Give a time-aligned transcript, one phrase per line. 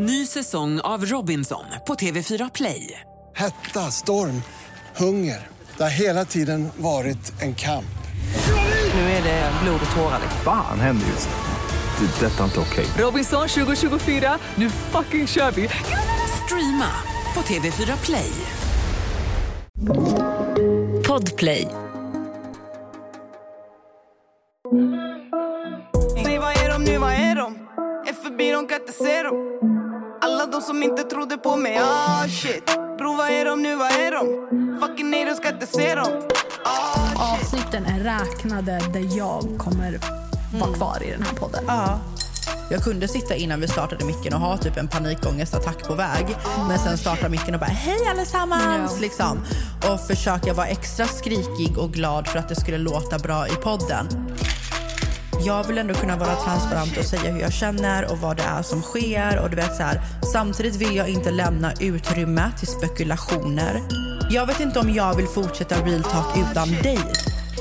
[0.00, 3.00] Ny säsong av Robinson på TV4 Play.
[3.36, 4.42] Hetta, storm,
[4.96, 5.46] hunger.
[5.76, 7.98] Det har hela tiden varit en kamp.
[8.94, 10.18] Nu är det blod och tårar.
[10.22, 10.40] liksom.
[10.44, 12.06] Fan händer just nu.
[12.06, 12.26] Det.
[12.26, 12.86] är Detta är inte okej.
[12.98, 15.68] Robinson 2024, nu fucking kör vi!
[16.44, 16.90] Streama
[17.34, 18.30] på TV4 Play.
[21.06, 21.68] Podplay.
[26.24, 27.54] Säg vad är de nu, vad är de?
[28.08, 29.77] Är förbi, de kan inte se dem
[30.52, 32.66] de som inte trodde på mig, ah shit
[32.98, 34.48] Bro vad är de nu, vad är de?
[34.80, 36.22] Fucking nej, de ska inte se dem
[36.64, 37.32] ah.
[37.34, 39.98] Avsnitten är räknade där jag kommer
[40.60, 41.64] vara kvar i den här podden.
[41.66, 41.98] Ja.
[42.70, 46.26] Jag kunde sitta innan vi startade micken och ha typ en panikångestattack på väg.
[46.68, 49.00] Men sen startar micken och bara hej allesammans Ja.
[49.00, 49.38] liksom.
[49.90, 54.06] Och försöka vara extra skrikig och glad för att det skulle låta bra i podden.
[55.40, 58.62] Jag vill ändå kunna vara transparent och säga hur jag känner och vad det är
[58.62, 59.38] som sker.
[59.42, 60.00] Och du vet så här,
[60.32, 63.82] samtidigt vill jag inte lämna utrymme till spekulationer.
[64.30, 66.98] Jag vet inte om jag vill fortsätta real talk utan dig.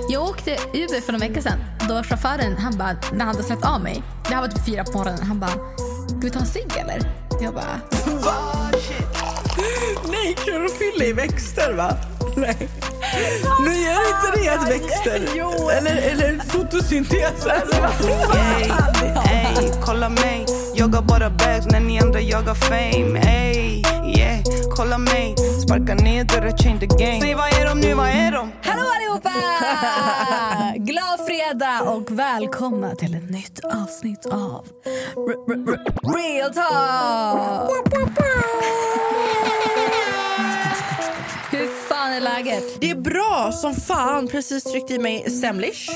[0.10, 1.60] Jag åkte Uber för några veckor sedan.
[1.88, 4.66] Då var chauffören, han bara, när han hade släppt av mig, det här var typ
[4.66, 5.52] fyra på morgonen, han bara,
[6.08, 7.12] ska vi ta en cigg eller?
[7.42, 7.82] Jag bara,
[10.12, 11.94] Nej, klorofyll i växter va?
[12.38, 12.70] Nej.
[13.66, 15.30] Men gör inte det att växter?
[15.36, 15.70] Jo.
[15.70, 17.46] Eller, eller fotosyntes?
[17.46, 18.72] Ey,
[19.34, 23.84] ey, kolla mig Jag har bara bags när ni andra jagar fame Ey,
[24.18, 24.40] yeah,
[24.76, 25.36] kolla mig
[25.66, 28.52] Sparka ner dörrar, change the game Säg vad är de nu, vad är de?
[28.64, 29.30] Hallå allihopa!
[30.76, 35.80] Glad fredag och välkomna till ett nytt avsnitt av R- R- R-
[36.16, 37.72] Real Talk!
[42.18, 42.82] Är läget?
[42.82, 44.28] Det är bra som fan.
[44.28, 45.90] Precis tryckt i mig Semlish.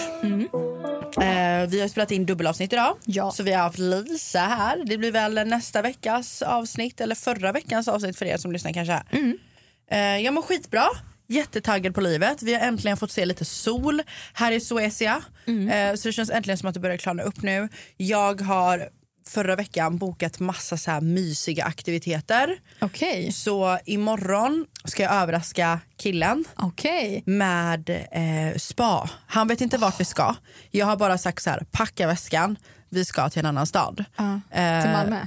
[1.22, 2.98] Eh, vi har spelat in dubbelavsnitt idag.
[3.06, 3.32] Ja.
[3.32, 4.84] Så vi har haft Lisa här.
[4.86, 9.04] Det blir väl nästa veckas avsnitt eller förra veckans avsnitt för er som lyssnar kanske.
[9.92, 10.84] Eh, jag mår skitbra.
[11.28, 12.42] Jättetaggad på livet.
[12.44, 14.02] Vi har äntligen fått se lite sol
[14.34, 15.22] här i Suecia.
[15.72, 17.70] Eh, så det känns äntligen som att det börjar klarna upp nu.
[17.98, 18.90] Jag har
[19.28, 22.58] förra veckan bokat massa så här mysiga aktiviteter.
[22.82, 23.32] Okej.
[23.32, 27.24] Så imorgon ska jag överraska killen Okej.
[27.26, 29.10] med eh, spa.
[29.28, 30.36] Han vet inte vart vi ska.
[30.72, 32.58] Jag har bara sagt så här, packa väskan,
[32.90, 34.06] vi ska till en annan stad.
[34.18, 35.26] Ja, Eh, Till Malmö?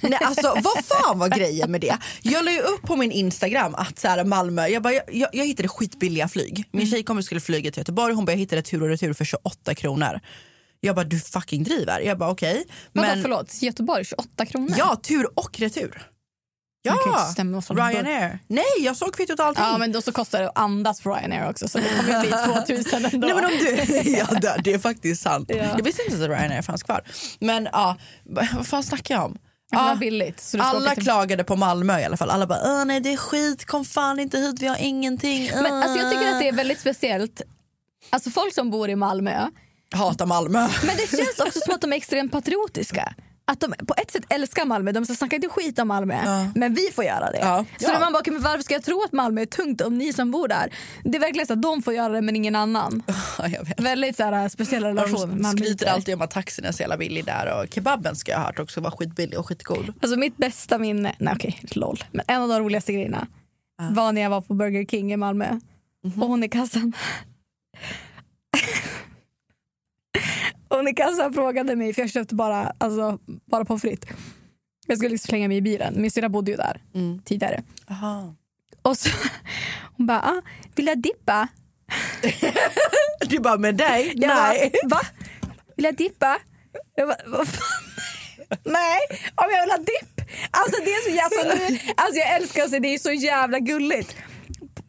[0.00, 1.96] Nej, alltså vad fan var grejen med det?
[2.22, 5.46] Jag la upp på min Instagram att så här, Malmö, jag, bara, jag, jag, jag
[5.46, 6.64] hittade skitbilliga flyg.
[6.70, 6.90] Min Mm.
[6.92, 10.20] tjejkompis skulle flyga till Göteborg, hon bara jag hittade tur och retur för 28 kronor.
[10.80, 12.00] Jag bara du fucking driver.
[12.00, 12.64] Jag bara okej.
[12.92, 13.62] Vadå, Men förlåt?
[13.62, 14.74] Göteborg 28 kronor?
[14.78, 16.08] ja, tur och retur.
[16.82, 17.34] Ja.
[17.70, 18.38] Ryanair.
[18.46, 19.64] Nej, jag såg kvittot och allting.
[19.64, 22.30] Ja, men då så kostar det att andas på Ryanair också så det kommer bli
[22.76, 23.26] 2000 ändå.
[23.26, 23.68] Nej men om du,
[24.10, 24.26] ja
[24.64, 25.50] det, är faktiskt sant.
[25.50, 25.56] Ja.
[25.56, 27.02] Jag visste inte att Ryanair fanns kvar.
[27.38, 29.38] Men ja, vad fan snackar jag om?
[29.70, 30.54] Ja, billigt.
[30.58, 31.02] Alla till...
[31.02, 32.30] klagade på Malmö i alla fall.
[32.30, 35.50] Alla bara Åh, nej det är skit, kom fan inte hit, vi har ingenting.
[35.54, 37.42] Men alltså, jag tycker att det är väldigt speciellt.
[38.10, 39.48] Alltså folk som bor i Malmö.
[39.94, 40.68] Hatar Malmö.
[40.86, 43.14] Men det känns också som att de är extremt patriotiska.
[43.50, 44.92] Att de på ett sätt älskar Malmö.
[44.92, 47.38] De snackar inte skit om Malmö, men vi får göra det.
[47.38, 47.64] Ja.
[47.80, 47.98] Så Ja.
[48.00, 50.30] man bara, "Okej, men varför ska jag tro att Malmö är tungt om ni som
[50.30, 50.72] bor där?
[51.04, 53.02] Det är verkligen så att de får göra det men ingen annan.
[53.38, 53.60] Ja.
[53.76, 55.42] Väldigt så här, speciell relation.
[55.42, 58.38] De skryter alltid om att taxin är så jävla billig där och kebaben ska jag
[58.38, 59.94] ha hört också var skitbillig och skitgod.
[60.02, 62.04] Alltså mitt bästa minne, nej okej, lol.
[62.12, 63.26] Men en av de roligaste grejerna
[63.90, 65.60] var när jag var på Burger King i Malmö.
[66.04, 66.92] Och hon i kassan.
[70.68, 73.18] Hon i kassan frågade mig, för jag köpte bara, alltså,
[73.50, 74.10] bara pommes frites.
[74.86, 75.94] Jag skulle liksom slänga mig i bilen.
[76.02, 76.80] Min syrra bodde ju där
[77.24, 77.62] tidigare.
[77.90, 78.34] Aha.
[78.82, 79.10] Och så,
[79.96, 80.42] hon bara, ah,
[80.74, 81.48] vill jag dippa?
[83.28, 84.12] Du bara med dig?
[84.16, 84.72] Jag Nej.
[84.84, 85.00] Bara, Va?
[85.76, 86.38] Vill jag dippa?
[86.94, 87.84] Jag bara, vad fan?
[88.64, 88.98] Nej,
[89.34, 90.28] om jag vill ha dipp.
[90.50, 91.54] Alltså det är så jävla...
[91.68, 94.16] nu- Alltså jag älskar se det är så jävla gulligt.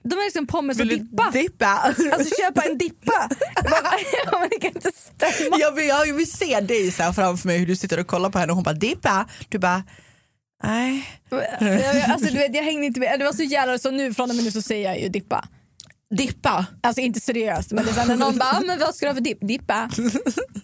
[0.09, 1.30] De är liksom pommes och dippa.
[1.34, 1.66] dippa?
[1.66, 3.30] Alltså köpa en dippa.
[3.64, 3.94] Bara,
[4.25, 5.58] ja, men det kan inte stämma.
[5.59, 8.30] Jag vill, jag vill se dig så här framför mig hur du sitter och kollar
[8.30, 9.25] på henne och hon bara dippa.
[9.50, 9.84] Du bara
[10.64, 11.07] nej.
[11.60, 13.19] Jag, alltså, du vet, jag hängde inte med.
[13.19, 15.48] Det var så jävla så nu från och med nu så säger jag ju dippa.
[16.16, 16.66] Dippa?
[16.84, 19.16] Alltså inte seriöst men det är när någon bara, ah, men vad ska du ha
[19.16, 19.38] för dipp?
[19.42, 19.89] Dippa.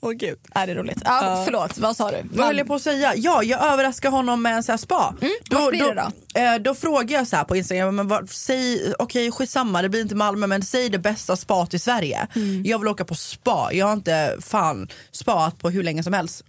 [0.00, 0.38] Åh gud.
[0.54, 1.02] Ja, det är roligt.
[1.04, 2.16] Ja, Förlåt, vad sa du?
[2.30, 3.12] Vad höll jag på att säga?
[3.16, 5.14] Ja, jag överraskar honom med en så här spa.
[5.50, 6.40] vart blir det då?
[6.40, 10.14] Eh, då frågar jag så på Instagram, men vad, säg, okej skitsamma det blir inte
[10.14, 12.26] Malmö men säg det bästa spat i Sverige.
[12.64, 16.44] Jag vill åka på spa, jag har inte fan spat på hur länge som helst.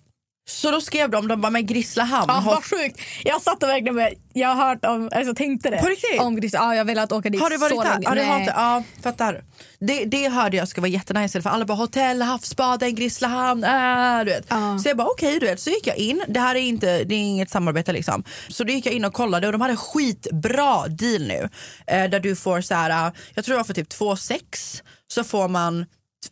[0.50, 2.26] Så då skrev de, de bara med Grisslehamn.
[2.28, 3.02] Ja, har, vad sjukt.
[3.24, 5.78] Jag satt och verkligen med, jag har hört om, alltså tänkte det.
[5.78, 6.22] På riktigt?
[6.22, 8.00] Om Gris, ja, jag vill att åka dit har du varit där?
[8.02, 8.40] Ja, det har Nej.
[8.40, 9.44] inte, ja, fattar.
[9.80, 14.32] Det, det hörde jag ska vara jättenice för alla bara hotell, havsbaden, Grisslehamn, äh, du
[14.32, 14.46] vet.
[14.50, 14.80] Ja.
[14.80, 15.60] Så jag bara okej, du vet.
[15.60, 18.24] Så gick jag in, det här är inte, det är inget samarbete liksom.
[18.50, 21.50] Så då gick jag in och kollade och de hade skitbra deal nu.
[21.88, 24.84] Eh, där du får så här, eh, jag tror det var för typ 2 6
[25.08, 25.86] så får man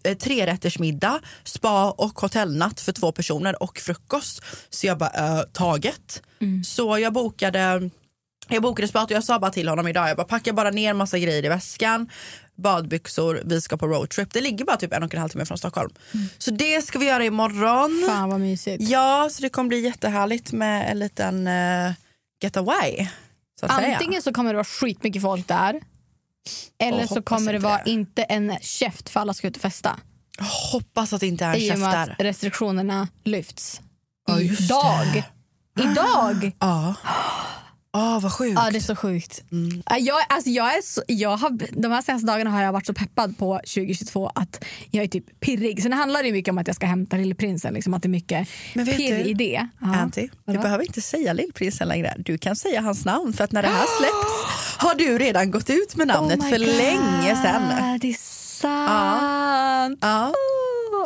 [0.03, 4.41] eh, tre rätters middag, spa och hotellnatt för två personer och frukost.
[4.69, 6.21] Så jag bara, äh, taget.
[6.63, 7.89] Så jag bokade
[8.47, 10.93] jag bokade spat och jag sa bara till honom idag, jag bara packa bara ner
[10.93, 12.09] massa grejer i väskan,
[12.55, 14.33] badbyxor, vi ska på roadtrip.
[14.33, 15.89] Det ligger bara typ en och en halv timme från Stockholm.
[16.37, 18.03] Så det ska vi göra imorgon.
[18.07, 18.89] Fan vad mysigt.
[18.89, 21.91] Ja, så det kommer bli jättehärligt med en liten uh,
[22.41, 23.07] getaway.
[23.59, 24.21] Så Antingen säga.
[24.21, 25.81] så kommer det vara skitmycket folk där.
[26.79, 27.89] Eller så kommer det vara det.
[27.91, 29.99] inte en käft för alla ska ut och festa.
[30.71, 32.15] Hoppas att det inte är en I att där.
[32.19, 33.81] restriktionerna lyfts.
[34.27, 35.23] Ja, Idag.
[35.79, 36.51] Idag!
[36.59, 36.95] Ja.
[37.95, 38.53] Åh, vad sjukt.
[38.55, 39.43] Ja, det är så sjukt.
[39.85, 42.85] Ja, Jag, alltså, jag är så, jag har, de här senaste dagarna har jag varit
[42.85, 45.83] så peppad på 2022 att jag är typ pirrig.
[45.83, 47.73] Sen handlar det mycket om att jag ska hämta lillprinsen.
[47.73, 49.67] Liksom, att det är mycket Men vet pirr du, i det.
[49.81, 49.95] Ja.
[49.95, 52.13] Anty, du behöver inte säga lillprinsen längre.
[52.17, 55.69] Du kan säga hans namn för att när det här släpps har du redan gått
[55.69, 57.63] ut med namnet Oh för God, länge sedan.
[58.01, 58.17] Det är
[58.61, 59.99] sant.
[60.01, 60.33] Ja.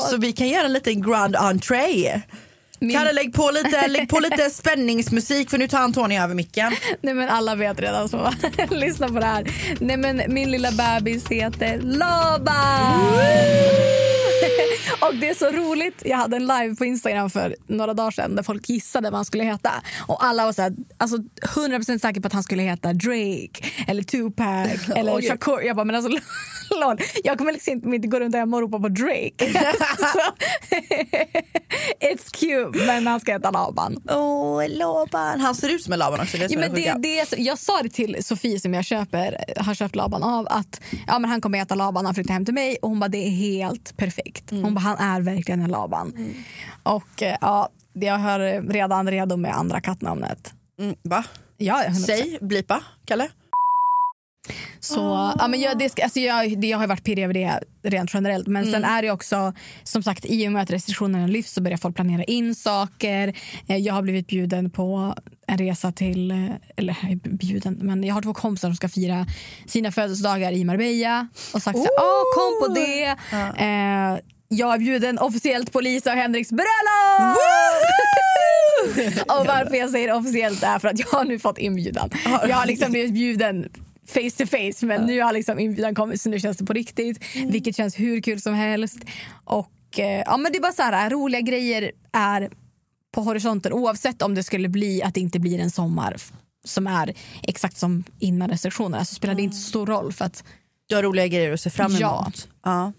[0.10, 2.22] Så vi kan göra en liten grand entré.
[2.82, 6.72] Min- Kalle lägg på, lite, lägg på lite spänningsmusik för nu tar Antonija över micken.
[7.02, 8.34] Nej men alla vet redan så.
[8.70, 9.46] Lyssna på det här.
[9.80, 13.20] Nej men min lilla bebis heter Laban.
[15.02, 16.02] Och det är så roligt.
[16.06, 19.26] Jag hade en live på Instagram för några dagar sedan där folk gissade vad han
[19.26, 19.72] skulle heta.
[20.08, 23.50] Och alla var så här, alltså 100% säkra på att han skulle heta Drake
[23.88, 25.28] eller Tupac eller Oj.
[25.28, 25.62] Shakur.
[25.62, 26.10] Jag bara men alltså
[26.82, 26.98] lol.
[27.24, 29.46] Jag kommer liksom inte, gå runt hemma och ropa på Drake.
[32.00, 33.98] it's cute men han ska heta Laban.
[34.10, 35.40] Åh, Laban.
[35.40, 36.38] Han ser ut som en Laban också.
[36.38, 39.44] Det Ja, men det, det är så, jag sa det till Sofie som jag köper,
[39.58, 42.54] har köpt Laban av att ja, men han kommer äta Laban, han flyttar hem till
[42.54, 44.29] mig och hon bara det är helt perfekt.
[44.52, 44.64] Mm.
[44.64, 46.34] Hon bara han är verkligen en Laban.
[46.84, 50.54] Och eh, ja, jag har redan redo med andra kattnamnet.
[50.80, 51.24] Mm, va?
[51.58, 51.94] Ja, 100%.
[51.94, 53.28] Säg, blipa, Kalle.
[54.80, 57.60] Så, ja, men jag, det ska, alltså jag, det, jag har varit pirrig över det
[57.84, 58.48] rent generellt.
[58.48, 58.90] Men sen Mm.
[58.90, 59.54] är det också,
[59.84, 63.34] som sagt, i och med att restriktionerna lyfts så börjar folk planera in saker.
[63.68, 65.16] Eh, Jag har blivit bjuden på
[65.50, 66.38] en resa till, eh,
[66.76, 69.26] eller bjuden, men jag har två kompisar som ska fira
[69.66, 73.06] sina födelsedagar i Marbella och sagt så här, "Åh, kom på det.
[73.64, 77.38] Eh, jag är bjuden officiellt på Lisa och Henriks bröllop!
[79.40, 82.10] och varför jag säger officiellt är för att jag har nu fått inbjudan.
[82.26, 83.70] Jag har liksom blivit bjuden
[84.08, 87.24] face to face men nu har liksom inbjudan kommit så nu känns det på riktigt.
[87.36, 88.98] Vilket känns hur kul som helst.
[89.46, 92.50] Och eh, ja men det är bara så här, roliga grejer är
[93.12, 96.16] på horisonten oavsett om det skulle bli att det inte blir en sommar
[96.66, 97.14] som är
[97.44, 100.44] exakt som innan restriktionerna så spelar det inte så stor roll för att
[100.88, 102.02] Du har roliga grejer att se fram emot.
[102.02, 102.32] Ja.
[102.64, 102.94] ja.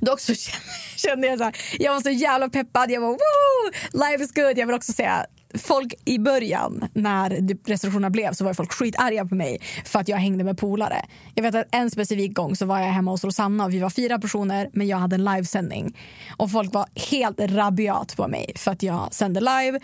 [0.00, 0.34] Dock så
[0.96, 2.90] kände- jag så här, jag var så jävla peppad.
[2.90, 4.58] Jag var woo, life is good.
[4.58, 5.26] Jag vill också säga
[5.58, 10.08] folk i början när typ restriktionerna blev så var folk skitarga på mig för att
[10.08, 11.04] jag hängde med polare.
[11.34, 13.90] Jag vet att en specifik gång så var jag hemma hos Rosanna och vi var
[13.90, 15.96] fyra personer men jag hade en livesändning
[16.36, 19.80] och folk var helt rabiat på mig för att jag sände live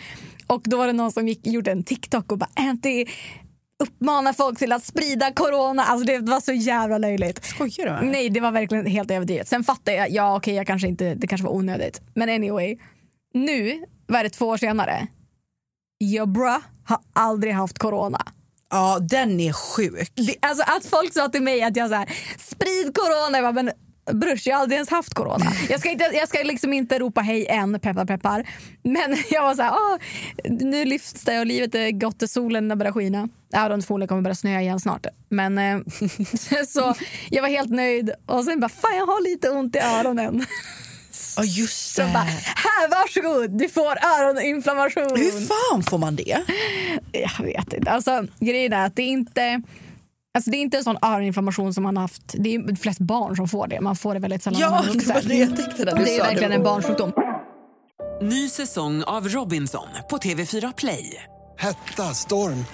[0.47, 3.07] och då var det någon som gick, gjorde en TikTok och bara Anty
[3.81, 5.85] uppmanar folk till att sprida corona.
[5.85, 7.45] Alltså det var så jävla löjligt.
[7.45, 8.05] Skojar du med?
[8.05, 9.49] Nej, det var verkligen helt överdrivet.
[9.49, 12.01] Sen fattar jag, ja okej, jag kanske inte, det kanske var onödigt.
[12.15, 12.79] Men anyway,
[13.35, 15.07] nu, vad är det, två år senare?
[16.05, 18.23] Your bra har aldrig haft corona.
[18.71, 20.13] Ja, den är sjuk.
[20.15, 22.09] Det, alltså att folk sa till mig att jag så här,
[22.39, 23.39] sprid corona.
[23.39, 23.71] Jag bara, men
[24.13, 25.53] brors, jag har aldrig ens haft corona.
[25.69, 28.47] Jag ska, inte, jag ska liksom inte ropa hej än, peppar peppar.
[28.83, 29.97] Men jag var så här, "Åh,
[30.51, 33.29] nu lyfts det och livet är gott och solen börjar skina.
[33.53, 35.07] Ja, de förmodligen kommer börja snöa igen snart.
[35.29, 35.79] Men eh,
[36.69, 36.95] så
[37.31, 40.47] jag var helt nöjd och sen bara, fan jag har lite ont i öronen.
[41.37, 42.11] Ja, just Så det.
[42.15, 42.23] bara,
[42.55, 45.17] här varsågod, du får öroninflammation.
[45.17, 46.39] Hur fan får man det?
[47.13, 47.91] Jag vet inte.
[47.91, 49.63] Alltså, grejen är att det är inte...
[50.35, 52.23] Alltså det är inte en sån öroninflammation som man har haft.
[52.39, 53.81] Det är flest barn som får det.
[53.81, 56.19] Man får det väldigt sällan Ja, det var det jag tänkte när du Det är
[56.19, 56.57] sa verkligen det.
[56.57, 57.13] en barnsjukdom.
[58.23, 61.25] Ny säsong av Robinson på TV4 Play.
[61.59, 62.65] Hetta, storm,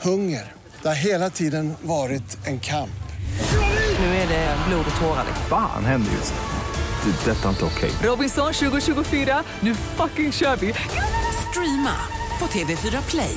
[0.00, 0.52] hunger.
[0.82, 2.90] Det har hela tiden varit en kamp.
[3.98, 5.24] Nu är det blod och tårar.
[5.48, 7.12] Fan händer just nu.
[7.12, 7.30] Det.
[7.30, 7.90] är Detta är inte okej.
[8.02, 10.74] Robinson 2024, nu fucking kör vi!
[11.50, 11.94] Streama
[12.38, 13.36] på TV4 Play.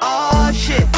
[0.00, 0.88] Oh shit.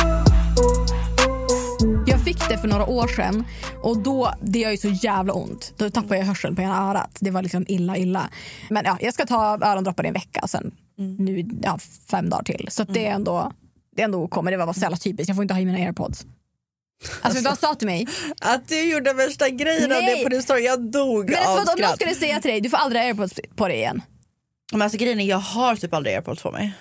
[2.07, 3.45] Jag fick det för några år sedan
[3.83, 5.75] och då, det gör ju så jävla ont.
[5.76, 7.17] Då tappade jag hörseln på ena örat.
[7.21, 8.31] Det var liksom illa illa.
[8.71, 10.73] Men ja, jag ska ta örondroppar i en vecka sen.
[11.19, 11.79] Nu, ja,
[12.11, 12.69] fem dagar till.
[12.71, 13.52] Så att det är ändå
[13.97, 15.29] det är ändå OK, men det var så jävla typiskt.
[15.29, 16.26] Jag får inte ha i mina airpods.
[17.23, 18.07] Alltså vad han sa till mig?
[18.41, 21.59] Att du gjorde värsta grejen av det på din story, jag dog Men av förlåt,
[21.59, 21.95] om någon skratt.
[21.95, 24.02] skulle säga till dig, du får aldrig airpods på dig igen.
[24.73, 26.73] Men alltså grejen är, jag har typ aldrig airpods på mig.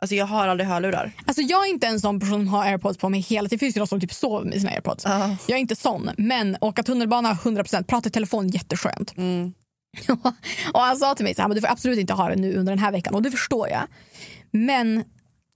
[0.00, 1.12] Alltså jag har aldrig hörlurar.
[1.26, 3.56] Alltså jag är inte en sån person som har airpods på mig hela tiden.
[3.56, 5.04] Det finns ju de som typ sover med sina airpods.
[5.04, 5.36] Ja.
[5.46, 6.10] Jag är inte sån.
[6.18, 9.16] Men åka tunnelbana 100%, prata i telefon jätteskönt.
[9.16, 9.52] Mm.
[10.72, 12.54] och han sa till mig så här, men du får absolut inte ha det nu
[12.54, 13.82] under den här veckan och det förstår jag.
[14.50, 15.04] Men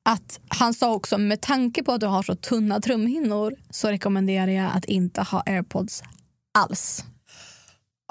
[0.05, 4.49] att han sa också med tanke på att du har så tunna trumhinnor så rekommenderar
[4.51, 6.03] jag att inte ha airpods
[6.59, 7.05] alls.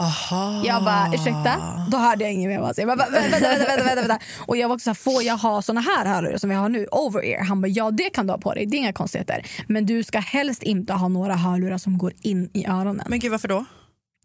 [0.01, 0.61] Aha.
[0.65, 1.85] Jag bara, ursäkta?
[1.91, 2.73] Då hörde jag inget mer.
[2.77, 4.19] Jag bara, vänta, vänta, vänta, vänta, vänta.
[4.47, 6.69] Och jag var också så här, får jag ha såna här hörlurar som jag har
[6.69, 7.43] nu, over ear?
[7.43, 9.45] Han bara, ja det kan du ha på dig, det är inga konstigheter.
[9.67, 13.05] Men du ska helst inte ha några hörlurar som går in i öronen.
[13.07, 13.65] Men gud varför då?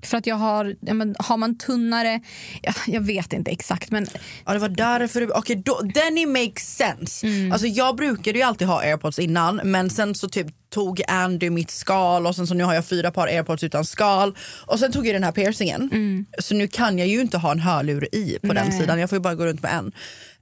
[0.03, 2.21] För att jag har, ja, men, har man tunnare,
[2.63, 4.07] ja, jag vet inte exakt men
[4.47, 7.27] Ja det var därför du, okej då, then it makes sense.
[7.27, 7.53] Mm.
[7.53, 11.71] Alltså jag brukade ju alltid ha airpods innan men sen så typ tog Andy mitt
[11.71, 14.35] skal och sen så nu har jag fyra par airpods utan skal
[14.67, 15.91] och sen tog jag den här piercingen.
[16.39, 18.69] Så nu kan jag ju inte ha en hörlur i på den Mm.
[18.69, 18.81] Nej.
[18.81, 19.93] sidan, jag får ju bara gå runt med en.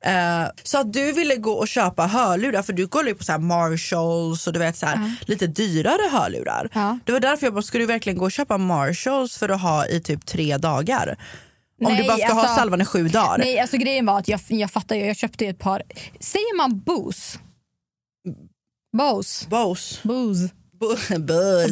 [0.04, 3.32] Eh, så att du ville gå och köpa hörlurar för du kollar ju på så
[3.32, 6.70] här Marshalls och du vet så här, lite dyrare hörlurar.
[6.74, 6.98] Ja.
[7.04, 9.86] Det var därför jag bara, ska du verkligen gå och köpa Marshalls för att ha
[9.86, 11.16] i typ tre dagar?
[11.84, 13.38] Om Nej, du bara ska ha alltså- salvan i sju dagar.
[13.38, 15.82] nej, alltså grejen var att jag, jag fattar ju, jag köpte ju ett par,
[16.20, 17.38] säger man Bose?
[18.98, 19.46] Bose.
[19.48, 20.00] Bose.
[20.02, 20.50] Bose.
[21.18, 21.18] Buzz.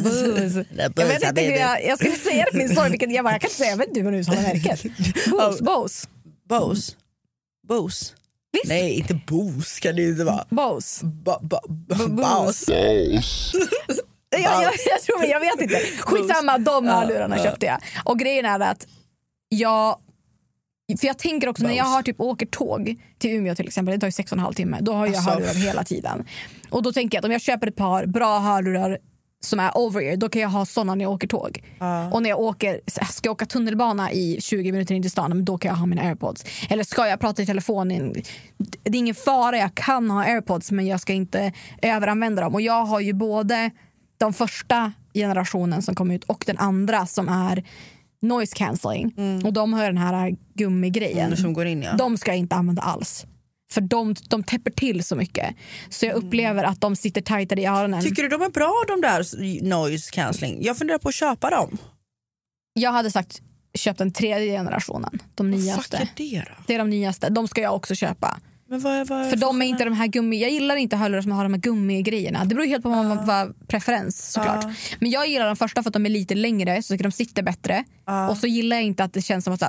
[0.03, 0.65] Bose.
[0.95, 3.41] Jag vet inte hur jag, jag skulle säga det på min vilket jag bara, jag
[3.41, 4.83] kan inte säga, jag vet inte hur man uttalar märket.
[5.31, 6.07] Bose, Bose.
[6.49, 6.91] Bose.
[7.67, 8.13] Bose.
[8.53, 8.67] Visst?
[8.67, 10.45] Nej, inte Bose kan det inte vara.
[10.49, 11.05] Bose.
[11.05, 12.73] Ba, ba, ba, Bose.
[12.73, 15.75] Jag, jag, jag, tror, jag vet inte.
[15.99, 17.77] Skitsamma, de hörlurarna köpte jag.
[18.03, 18.87] Och grejen är att
[19.49, 19.99] jag
[20.99, 23.99] för jag tänker också när jag har typ åker tåg till Umeå till exempel, det
[23.99, 25.29] tar ju sex och en halv timme, då har jag Alltså.
[25.29, 26.25] hörlurar hela tiden.
[26.69, 28.97] Och då tänker jag att om jag köper ett par bra hörlurar
[29.45, 31.63] som är over ear, då kan jag ha såna när jag åker tåg.
[32.11, 35.57] Och när jag åker, ska jag åka tunnelbana i 20 minuter in till stan, då
[35.57, 36.45] kan jag ha mina airpods.
[36.69, 37.87] Eller ska jag prata i telefon,
[38.57, 42.53] det är ingen fara, jag kan ha airpods men jag ska inte överanvända dem.
[42.53, 43.71] Och jag har ju både
[44.17, 47.63] de första generationen som kom ut och den andra som är
[48.21, 49.13] noise cancelling.
[49.45, 51.25] Och de har den här gummigrejen.
[51.25, 51.93] Mm, som går in, ja.
[51.93, 53.25] De ska jag inte använda alls.
[53.71, 55.55] För de, de täpper till så mycket.
[55.89, 58.01] Så jag upplever att de sitter tajtare i öronen.
[58.03, 60.57] Tycker du de är bra de där noise cancelling?
[60.63, 61.77] Jag funderar på att köpa dem.
[62.73, 63.41] Jag hade sagt
[63.73, 65.19] köp den tredje generationen.
[65.35, 65.97] De nyaste.
[65.97, 66.63] är det då?
[66.67, 67.29] Det är de nyaste.
[67.29, 68.39] De ska jag också köpa.
[68.69, 70.41] Men vad, är- vad, är- För de är inte de här gummi...
[70.41, 72.45] Jag gillar inte hörlurar som har de här gummigrejerna.
[72.45, 74.65] Det beror helt på vad man vad preferens såklart.
[74.99, 77.43] Men jag gillar de första för att de är lite längre så att de sitter
[77.43, 77.83] bättre.
[78.29, 79.63] Och så gillar jag inte att det känns som att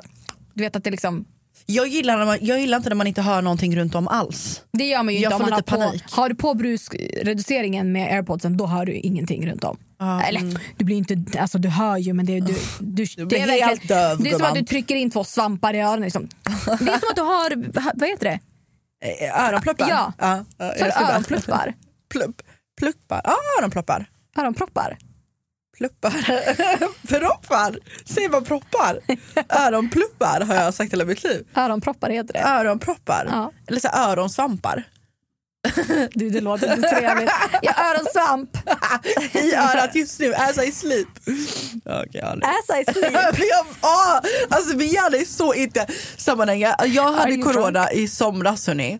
[0.54, 1.24] du vet att det liksom
[1.66, 4.62] jag, gillar när man, jag gillar inte när man inte hör någonting runt om alls.
[4.72, 6.04] Det gör man ju Jag inte om man har lite på, panik.
[6.10, 9.76] har du på brusreduceringen med airpodsen då hör du ingenting runt om.
[10.28, 13.66] Eller du blir inte, alltså du hör ju men det, du, du, det blir är
[13.66, 16.00] helt döv, Det är som att du trycker in två svampar i öronen.
[16.00, 16.28] Liksom.
[16.64, 18.40] Det är som att du har, vad heter det?
[19.04, 19.86] Eh, Öronpluppar?
[19.90, 20.12] Ja.
[20.18, 21.74] ja, ja öronpluppar.
[22.10, 22.42] Plupp,
[22.78, 23.20] pluppar.
[23.24, 24.06] Ja, öronpluppar.
[24.38, 24.98] Öronproppar.
[25.76, 26.10] Pluppar.
[27.08, 27.78] Proppar.
[28.04, 29.00] Säger man proppar?
[29.66, 31.46] Öronpluppar har jag sagt hela mitt liv.
[31.54, 32.40] Öronproppar heter det.
[32.40, 33.26] Öronproppar.
[33.30, 33.52] Ja.
[33.68, 34.84] Eller så öronsvampar.
[36.14, 37.30] Du, det låter inte trevligt.
[37.62, 38.50] Jag har öronsvamp.
[39.32, 41.08] I örat just nu as I sleep.
[41.24, 42.40] Nu.
[42.42, 43.12] As I sleep.
[43.38, 46.86] Jag, ah, alltså min hjärna är så inte sammanhängande.
[46.86, 48.98] Jag hade corona i somras hörni.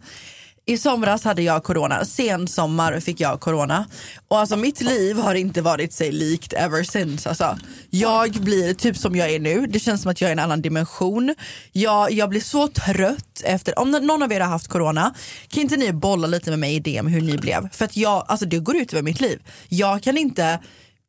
[0.69, 3.87] I somras hade jag corona, sen sommar fick jag corona.
[4.29, 7.29] Och alltså mitt liv har inte varit sig likt ever since.
[7.29, 7.59] Alltså,
[7.91, 10.39] jag blir typ som jag är nu, det känns som att jag är i en
[10.39, 11.35] annan dimension.
[11.73, 15.15] Jag, jag blir så trött efter, om någon av er har haft corona,
[15.49, 17.69] kan inte ni bolla lite med mig i DM hur ni blev?
[17.73, 19.43] För att jag, alltså det går ut över mitt liv.
[19.69, 20.61] Jag kan inte,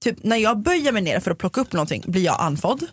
[0.03, 2.87] typ när jag böjer mig ner för att plocka upp någonting blir jag andfådd.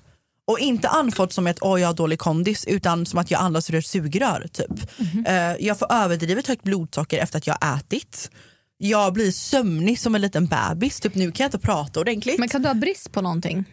[0.47, 3.71] Och inte andfådd som att åh jag har dålig kondis utan som att jag andas
[3.71, 4.47] ur ett sugrör.
[4.53, 4.91] Typ.
[5.27, 8.31] Eh, jag får överdrivet högt blodsocker efter att jag har ätit.
[8.79, 11.01] Jag blir sömnig som en liten bebis.
[11.01, 12.39] Typ, nu kan jag inte prata ordentligt.
[12.39, 13.65] Men kan du ha brist på någonting?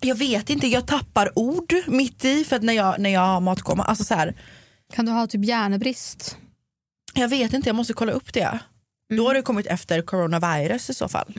[0.00, 3.84] Jag vet inte, jag tappar ord mitt i för när jag, när jag har matkoma.
[3.84, 4.34] Alltså så här,
[4.92, 6.36] Kan du ha typ hjärnbrist?
[7.14, 8.58] Jag vet inte, jag måste kolla upp det.
[9.16, 11.34] Då har det kommit efter coronavirus i så fall.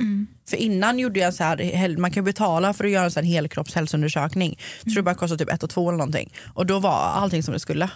[0.49, 4.59] För innan gjorde jag så här, man kan betala för att göra en sån helkroppshälsoundersökning.
[4.83, 6.33] Jag tror det bara kostar typ ett och två eller någonting.
[6.53, 7.89] Och då var allting som det skulle.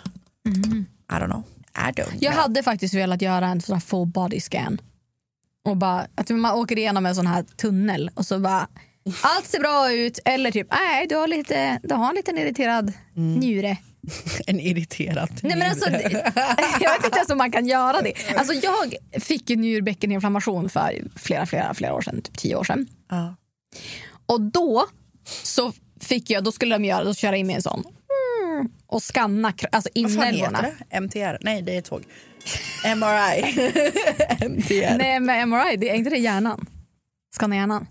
[0.50, 1.44] I don't know.
[1.76, 2.42] I don't Jag know.
[2.44, 4.82] hade faktiskt velat göra en sån här full body scan.
[5.66, 8.68] Och bara, att man åker igenom en sån här tunnel och så bara
[9.22, 12.94] allt ser bra ut eller typ nej du har lite, du har en liten irriterad
[13.14, 13.78] njure.
[14.48, 15.90] En irriterad Nej, men alltså,
[16.80, 18.14] jag vet inte ens om man kan göra det.
[18.36, 22.88] Alltså, jag fick ju njurbäckeninflammation för flera, flera, flera år sedan, typ tio år sedan.
[23.10, 23.36] Ja.
[24.26, 24.86] Och då
[25.44, 27.84] så fick jag, då skulle de göra, då köra in mig en sån
[28.44, 30.66] mm, och skanna alltså inälvorna.
[31.02, 31.38] MTR?
[31.42, 32.04] Nej det är tåg.
[32.84, 33.72] MRI.
[34.50, 34.98] MTR.
[34.98, 36.66] Nej men MRI, det är inte det hjärnan?
[37.36, 37.88] Skanna hjärnan?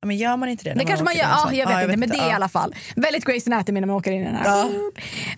[0.00, 0.74] Ja, Men gör man inte det?
[0.74, 1.56] Det kanske man gör, in i en ja, sån?
[1.56, 2.34] jag vet inte men det är i ja.
[2.34, 4.44] alla fall väldigt Grey's Anatomy när man åker in i den här.
[4.44, 4.70] Ja.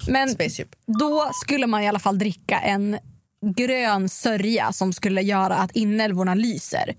[0.08, 0.68] Men Spaceship.
[0.86, 2.98] då skulle man i alla fall dricka en
[3.56, 6.94] grön sörja som skulle göra att inälvorna lyser.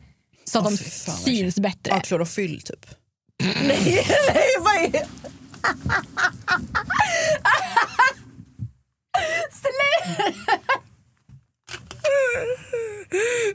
[0.45, 1.93] Så att Åh, de fan, syns bättre.
[1.93, 2.85] Ja, klorofyll typ.
[3.43, 5.05] nej, nej, vad är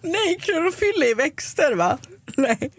[0.03, 1.99] Nej, klorofyll är växter va?
[2.37, 2.71] Nej.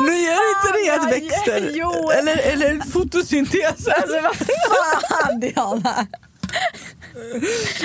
[0.00, 1.70] Men gör inte det att växter...
[1.74, 2.10] Jo.
[2.10, 3.88] Eller, eller fotosyntes.
[3.88, 6.06] Alltså vad fan Diana!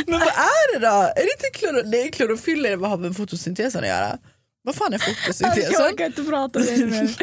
[0.07, 0.93] Men vad är det då?
[0.95, 2.11] Är det inte kloro...
[2.11, 4.17] Klorofyll är det vad har med fotosyntesen att göra.
[4.65, 5.71] Vad fan är fotosyntesen?
[5.71, 7.15] Jag orkar inte prata med dig mer.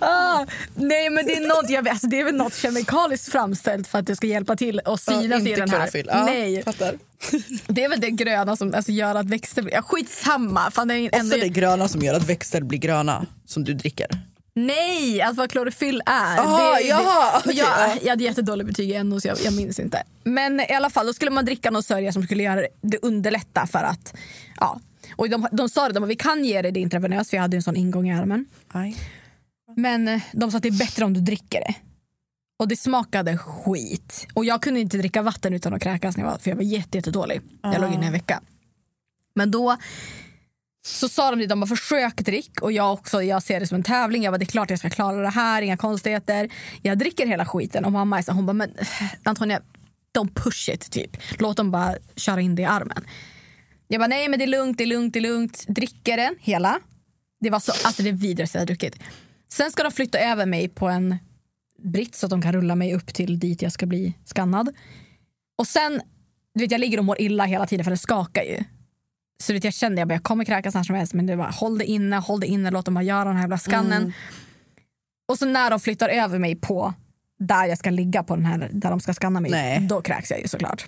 [0.00, 3.88] Ah, nej men det är, något, jag vet, alltså, det är väl något kemikaliskt framställt
[3.88, 5.90] för att det ska hjälpa till att synas Ja, i den här.
[6.06, 6.94] Ja, Nej, Fattar.
[7.66, 9.74] det är väl det gröna som alltså, gör att växter blir...
[9.74, 10.70] Ja, skitsamma!
[10.70, 13.74] Fan, det är ändå, Ofta det gröna som gör att växter blir gröna som du
[13.74, 14.06] dricker.
[14.54, 16.38] Nej, alltså vad klorofyll är.
[16.38, 17.96] Aha, det, jaha, det, okej, jag, ja.
[18.02, 20.02] jag hade jättedåligt betyg i NO så jag, jag minns inte.
[20.24, 23.66] Men i alla fall, då skulle man dricka någon sörja som skulle göra det underlätta
[23.66, 24.14] för att...
[24.60, 24.80] Ja.
[25.16, 27.42] Och de, de sa det, de bara, vi kan ge dig det intravenöst för jag
[27.42, 28.46] hade en sån ingång i armen.
[28.68, 28.96] Aj.
[29.76, 31.74] Men eh, de sa att det är bättre om du dricker det.
[32.58, 34.26] Och det smakade skit.
[34.34, 36.62] Och jag kunde inte dricka vatten utan att kräkas när jag var, för jag var
[36.62, 37.40] jätte, jättedålig.
[37.62, 38.40] Jag låg inne en vecka.
[39.34, 39.76] Men då
[40.86, 43.74] så sa de det, de bara försök drick och jag också, jag ser det som
[43.74, 44.22] en tävling.
[44.22, 46.48] Jag bara det är klart jag ska klara det här, inga konstigheter.
[46.82, 48.74] Jag dricker hela skiten och mamma är hon bara men
[49.22, 49.60] Antonia,
[50.18, 51.16] don't push it typ.
[51.38, 53.04] Låt dem bara köra in det i armen.
[53.88, 55.64] Jag bara nej men det är lugnt, det är lugnt, det är lugnt.
[55.68, 56.80] Dricker den hela.
[57.40, 58.98] Det var så, alltså det vidrigaste jag har druckit.
[59.48, 61.16] Sen ska de flytta över mig på en
[61.82, 64.68] britt så att de kan rulla mig upp till dit jag ska bli skannad.
[65.58, 66.00] Och sen,
[66.54, 68.64] du vet jag ligger och mår illa hela tiden för det skakar ju.
[69.42, 71.52] Så vet, jag kände jag, bara, jag kommer kräkas när som helst men det var
[71.52, 74.12] håll det inne, håll det inne, låt dem bara göra den här jävla skannen.
[75.28, 76.94] Och så när de flyttar över mig på
[77.38, 79.80] där jag ska ligga på den här, där de ska skanna mig, Nej.
[79.80, 80.86] då kräks jag ju såklart.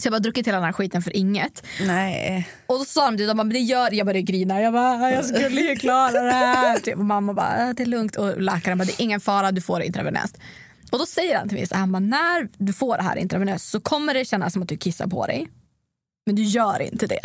[0.00, 1.66] Så jag bara druckit hela den här skiten för inget.
[1.86, 2.48] Nej.
[2.66, 4.60] Och då sa de det, de bara, men det gör, jag började grina.
[4.60, 6.78] Jag bara, jag skulle ju klara det här.
[6.78, 6.96] Typ.
[6.98, 8.16] Och mamma bara, "Äh, det är lugnt.
[8.16, 10.38] Och läkaren bara, det är ingen fara, du får det intravenöst.
[10.92, 13.16] Och då säger han till mig, så här, han bara, när du får det här
[13.16, 15.48] intravenöst så kommer det kännas som att du kissar på dig.
[16.26, 17.20] Men du gör inte det.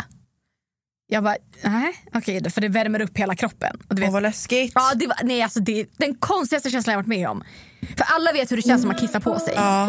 [1.08, 3.76] Jag bara, nej okej då, för det värmer upp hela kroppen.
[3.88, 4.72] Och du vet, Åh vad läskigt.
[4.74, 7.44] ja, det var, nej, alltså, det är den konstigaste känslan jag varit med om.
[7.96, 9.52] För alla vet hur det känns när man kissar på sig.
[9.56, 9.88] Ja.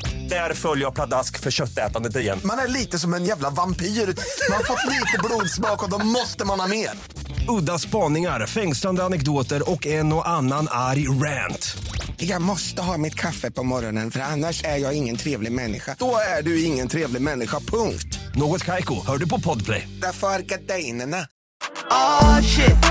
[0.31, 2.39] Där följer jag pladask för köttätandet igen.
[2.43, 3.85] Man är lite som en jävla vampyr.
[3.85, 6.89] Man har fått lite blodsmak och då måste man ha mer.
[7.49, 11.77] Udda spaningar, fängslande anekdoter och en och annan arg rant.
[12.17, 15.95] Jag måste ha mitt kaffe på morgonen för annars är jag ingen trevlig människa.
[15.99, 18.19] Då är du ingen trevlig människa, punkt.
[18.35, 19.87] Något Kaiko, hör du på Podplay.
[20.01, 21.27] Därför är gardinerna.
[21.89, 22.85] Oh shit.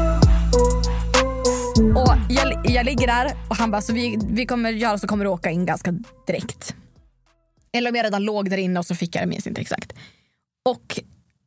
[1.97, 5.25] Och jag, jag ligger där och han bara, så vi, vi kommer göra så kommer
[5.25, 5.95] du åka in ganska
[6.27, 6.75] direkt.
[7.73, 9.93] Eller om jag redan låg där inne och så fick jag det, minns inte exakt.
[10.65, 11.01] Och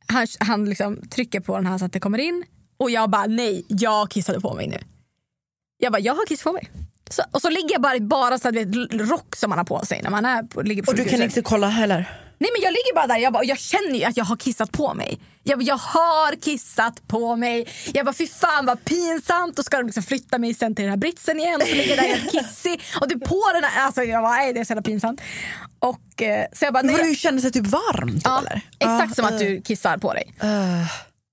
[0.06, 2.44] han, han liksom trycker på den här så att det kommer in.
[2.76, 4.78] Och jag bara, nej, jag kissade på mig nu.
[5.78, 6.70] Jag bara, jag har kissat på mig.
[7.10, 9.64] Så, och så ligger jag bara, bara så att du vet, rock som man har
[9.64, 12.20] på sig när man är på, ligger på Och du kan inte kolla heller?
[12.38, 14.72] Nej men jag ligger bara där jag, bara, jag känner ju att jag har kissat
[14.72, 15.18] på mig.
[15.42, 17.68] Jag, jag har kissat på mig.
[17.94, 19.58] Jag bara fy fan vad pinsamt.
[19.58, 21.96] Och ska de liksom flytta mig sen till den här britsen igen och så ligger
[21.96, 22.82] jag där helt kissig.
[23.00, 25.20] Och det på den här, alltså jag bara nej det är så jävla pinsamt.
[25.88, 28.60] Och, eh, så jag bara, nej, du kände sig typ varmt Ja, eller?
[28.78, 29.38] exakt Ah, som att eh.
[29.38, 30.34] du kissar på dig.
[30.42, 30.86] Eh.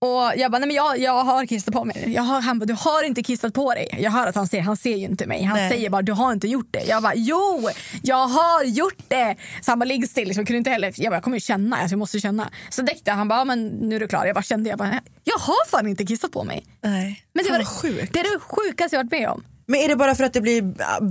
[0.06, 2.14] Och jag bara, nej men jag, jag har kissat på mig.
[2.16, 3.98] Jag har, han bara, du har inte kissat på dig.
[4.00, 5.44] Jag hör att han ser, han ser ju inte mig.
[5.44, 5.70] Han Nej.
[5.72, 6.84] säger bara, du har inte gjort det.
[6.88, 7.70] Jag bara, jo,
[8.04, 9.36] jag har gjort det.
[9.62, 10.28] Så han bara, ligg still.
[10.28, 12.50] Jag kunde inte heller, jag bara, jag kommer ju känna, alltså, jag måste känna.
[12.70, 14.26] Så däckte han bara, men nu är du klar.
[14.26, 16.66] Jag bara kände, jag bara, jag har fan inte kissat på mig.
[16.84, 17.24] Nej.
[17.34, 18.14] Men det Fan var sjukt.
[18.14, 19.44] det är det sjukaste jag varit med om.
[19.68, 20.62] Men är det bara för att det blir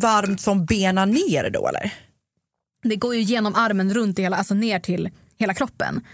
[0.00, 1.90] varmt från benen ner då eller?
[2.83, 6.07] Det går ju genom armen runt hela, alltså ner till hela kroppen.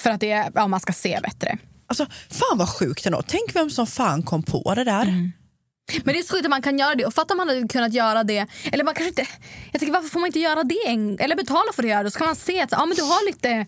[0.00, 1.58] För att det är, ja, man ska se bättre.
[1.86, 3.22] Alltså fan vad sjukt ändå.
[3.26, 5.04] Tänk vem som fan kom på det där.
[6.04, 7.06] Men det är så sjukt att man kan göra det.
[7.06, 8.46] Och fatta om man hade kunnat göra det.
[8.72, 9.26] Eller man kanske inte...
[9.72, 10.86] Jag tänker varför får man inte göra det?
[10.86, 12.02] En, eller betala för det.
[12.02, 13.66] Då ska man se att ja, men du har lite...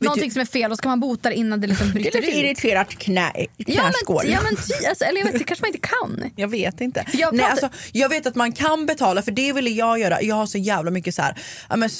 [0.00, 2.34] Någonting som är fel och ska man bota det innan det liksom bryter ut.
[2.34, 4.22] irriterat knä, Ja knäskål.
[4.24, 4.56] men, ja, men
[4.88, 6.30] alltså, eller jag vet, det kanske man inte kan.
[6.36, 7.04] Jag vet inte.
[7.12, 10.22] jag Nej, pratar- alltså, jag vet att man kan betala för det ville jag göra.
[10.22, 11.90] Jag har så jävla mycket så här, ja, men,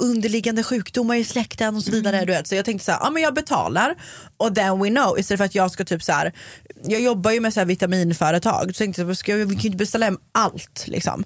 [0.00, 2.16] underliggande sjukdomar i släkten och så vidare.
[2.16, 2.26] Mm.
[2.26, 2.46] Du vet.
[2.46, 3.94] Så jag tänkte så här, ja, men jag betalar
[4.36, 5.18] och then we know.
[5.18, 6.32] Istället för att jag ska typ så här,
[6.84, 8.66] jag jobbar ju med så här vitaminföretag.
[8.74, 10.84] Så tänkte jag, ska jag, vi kan ju inte beställa hem allt.
[10.86, 11.24] Liksom.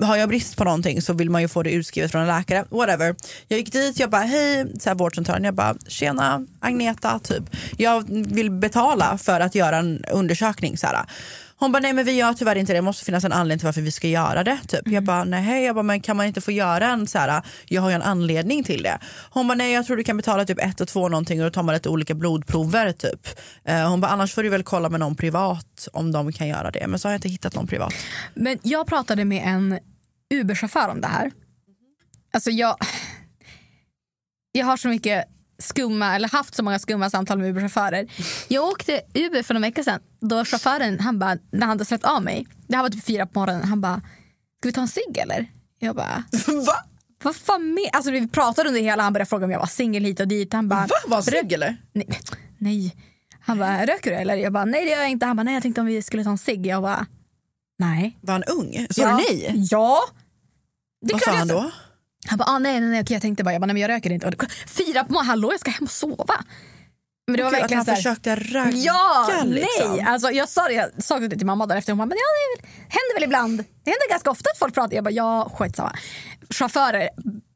[0.00, 2.64] Har jag brist på någonting så vill man ju få det utskrivet från en läkare.
[2.70, 3.14] Whatever.
[3.48, 4.94] Jag gick dit, jag bara hej, så här,
[5.32, 5.44] vårdcentralen.
[5.44, 7.44] Jag bara tjena Agneta, typ.
[7.76, 10.76] Jag vill betala för att göra en undersökning.
[10.76, 11.06] Så här.
[11.56, 13.66] Hon bara nej men vi gör tyvärr inte det, det måste finnas en anledning till
[13.66, 14.58] varför vi ska göra det.
[14.68, 14.88] Typ.
[14.88, 17.82] Jag bara nej, jag bara, men kan man inte få göra en så här, jag
[17.82, 18.98] har ju en anledning till det.
[19.30, 21.50] Hon bara nej jag tror du kan betala typ ett och två någonting och då
[21.50, 23.26] tar man lite olika blodprover typ.
[23.64, 26.70] Eh, hon bara annars får du väl kolla med någon privat om de kan göra
[26.70, 26.86] det.
[26.86, 27.94] Men så har jag inte hittat någon privat.
[28.34, 29.78] Men jag pratade med en
[30.34, 31.30] Uber-chaufför om det här.
[32.34, 32.76] Alltså jag...
[34.52, 35.24] Jag har så mycket
[35.58, 38.10] skumma, eller haft så många skumma samtal med Uber-chaufförer.
[38.48, 40.00] Jag åkte Uber för några veckor sedan.
[40.20, 43.26] Då chauffören, han bara, när han hade släppt av mig, det här var typ fyra
[43.26, 44.00] på morgonen, han bara,
[44.58, 45.46] ska vi ta en cigg eller?
[45.78, 46.24] Jag bara,
[46.66, 46.74] Va?
[47.22, 47.90] vad fan med?
[47.92, 50.52] Alltså vi pratade under hela, han började fråga om jag var singel hit och dit.
[50.52, 50.96] Han bara, Va?
[51.06, 51.76] Var han snygg eller?
[51.92, 52.08] nej,
[52.58, 52.96] nej.
[53.40, 54.36] Han bara, röker du eller?
[54.36, 55.26] Jag bara, nej det gör jag inte.
[55.26, 56.66] Han bara, nej jag tänkte om vi skulle ta en cigg.
[56.66, 57.06] Jag bara,
[57.78, 58.18] nej.
[58.20, 58.86] Var han ung?
[58.90, 59.08] Sa ja.
[59.08, 59.66] du nej?
[59.70, 60.00] Ja.
[61.06, 61.70] Det Vad sa han jag då?
[62.28, 64.10] Han bara, ah, nej, nej, nej, jag tänkte bara, jag, bara, nej, men jag röker
[64.10, 64.26] inte.
[64.26, 64.34] Och
[64.66, 66.34] fyra på morgonen, hallå jag ska hem och sova.
[67.26, 69.88] Men det var verkligen att han försökte ragga Ja, liksom.
[69.88, 70.04] nej.
[70.06, 71.92] Alltså, jag sa det jag sa det till mamma dagen efter.
[71.92, 73.58] Hon bara, men ja, det händer väl ibland.
[73.58, 74.94] Det händer ganska ofta att folk pratar.
[74.94, 75.92] Jag bara, ja skitsamma.
[76.50, 77.08] Chaufförer,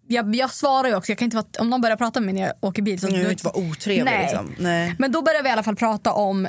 [0.08, 1.12] jag, jag svarar ju också.
[1.12, 3.00] Jag kan inte vara, om någon börjar prata med mig när jag åker bil.
[3.00, 4.04] Så Jag vill inte vara otrevlig.
[4.04, 4.22] Nej.
[4.22, 4.54] Liksom.
[4.58, 4.94] Nej.
[4.98, 6.46] Men då började vi i alla fall prata om,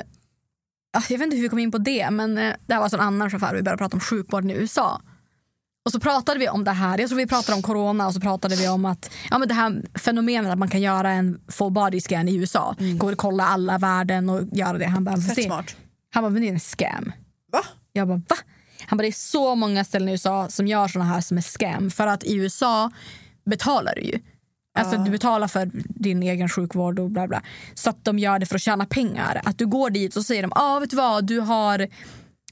[0.96, 2.84] ah, jag vet inte hur vi kom in på det, men eh, det här var
[2.84, 5.00] alltså en annan chaufför vi började prata om sjukvården i USA.
[5.88, 8.20] Och så pratade vi om det här, jag tror vi pratade om corona och så
[8.20, 11.72] pratade vi om att ja, men det här fenomenet att man kan göra en full
[11.72, 12.76] body scan i USA.
[12.98, 14.86] Går och kolla alla värden och göra det.
[14.86, 15.76] Han bara, Fett "Det- smart.
[16.14, 17.12] han bara, men det är en scam.
[17.52, 17.60] Va?
[17.92, 18.36] Jag bara, va?
[18.86, 21.42] Han bara, det är så många ställen i USA som gör såna här som är
[21.42, 21.90] scam.
[21.90, 22.90] För att i USA
[23.50, 24.18] betalar du ju.
[24.78, 27.42] Alltså du betalar för din egen sjukvård och bla bla.
[27.74, 29.40] Så att de gör det för att tjäna pengar.
[29.44, 31.86] Att du går dit och säger de, ah, vet du vad, du har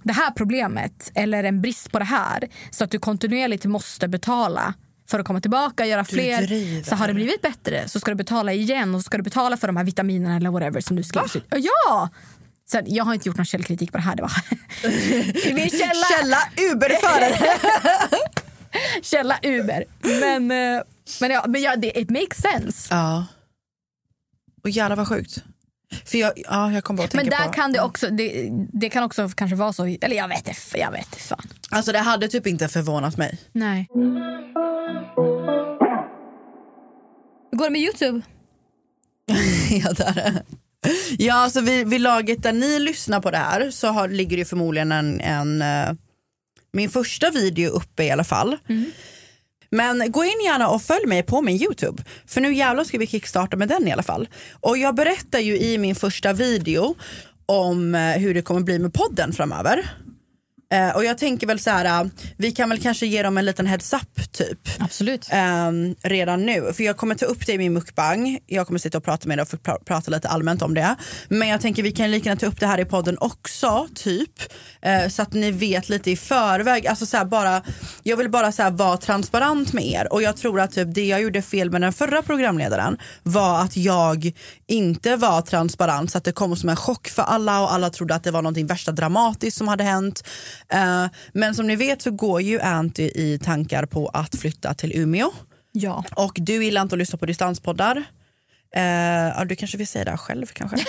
[0.06, 2.48] det här problemet eller en brist på det här.
[2.70, 4.74] Så att du kontinuerligt måste betala
[5.10, 6.82] för att komma tillbaka, göra fler.
[6.84, 9.56] Så har det blivit bättre så ska du betala igen och så ska du betala
[9.56, 11.36] för de här vitaminerna eller whatever som du skriver.
[11.36, 11.44] ut.
[11.50, 12.08] Ja!
[12.70, 14.16] Så jag har inte gjort någon källkritik på det här.
[14.16, 14.32] Det var
[15.54, 16.38] Min källa, Källa
[16.72, 17.58] Uberförare.
[19.02, 19.84] källa Uber.
[20.20, 20.82] Men, eh,
[21.20, 22.88] men, ja, men ja, det, it makes sense.
[22.94, 23.26] ja.
[24.62, 25.44] Och jävlar vad sjukt.
[26.04, 28.88] För jag, ja, jag kom bara att Men där på, kan det också, det, det
[28.88, 31.48] kan också kanske vara så, eller jag vet inte, jag vet fan.
[31.70, 33.38] Alltså det hade typ inte förvånat mig.
[33.52, 33.88] Nej.
[37.50, 38.22] Hur går det med Youtube?
[39.84, 40.42] ja, där.
[41.18, 44.40] ja alltså vid, vid laget där ni lyssnar på det här så har, ligger det
[44.40, 45.94] ju förmodligen en, en eh,
[46.72, 48.56] min första video uppe i alla fall.
[49.70, 52.02] Men gå in gärna och följ mig på min Youtube.
[52.26, 54.28] För nu jävlar ska vi kickstarta med den i alla fall.
[54.60, 56.94] Och jag berättar ju i min första video
[57.46, 59.90] om eh, hur det kommer bli med podden framöver.
[60.72, 63.44] Eh, och jag tänker väl så här, eh, vi kan väl kanske ge dem en
[63.44, 64.58] liten heads up typ.
[64.78, 65.28] Absolut.
[65.30, 66.72] Ehm, redan nu.
[66.72, 68.38] För jag kommer ta upp det i min mukbang.
[68.46, 70.96] Jag kommer sitta och prata med dig och pra- prata lite allmänt om det.
[71.28, 74.32] Men jag tänker vi kan lika gärna ta upp det här i podden också, typ.
[74.82, 76.86] Eh, så att ni vet lite i förväg.
[76.86, 77.62] Alltså så här, bara,
[78.02, 80.12] jag vill bara så här, vara transparent med er.
[80.12, 83.76] Och jag tror att typ, det jag gjorde fel med den förra programledaren var att
[83.76, 84.32] jag
[84.66, 88.14] inte var transparent så att det kom som en chock för alla och alla trodde
[88.14, 90.22] att det var något värsta dramatiskt som hade hänt.
[90.72, 94.92] Eh, men som ni vet så går ju Anty i tankar på att flytta till
[94.96, 95.32] Umeå.
[95.72, 96.04] Ja.
[96.14, 98.04] Och du gillar inte att lyssna på distanspoddar.
[99.34, 100.76] Ja, du kanske vill säga det här själv kanske?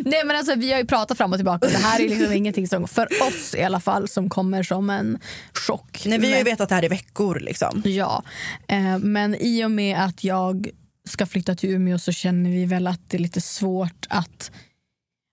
[0.00, 1.68] Nej men alltså vi har ju pratat fram och tillbaka.
[1.68, 5.18] Det här är liksom ingenting som, för oss i alla fall, som kommer som en
[5.66, 6.02] chock.
[6.06, 7.40] Nej, vi har ju vetat det här i veckor.
[7.40, 7.82] Liksom.
[7.84, 8.22] Ja,
[8.68, 10.68] eh, men i och med att jag
[11.08, 14.50] ska flytta till Umeå så känner vi väl att det är lite svårt att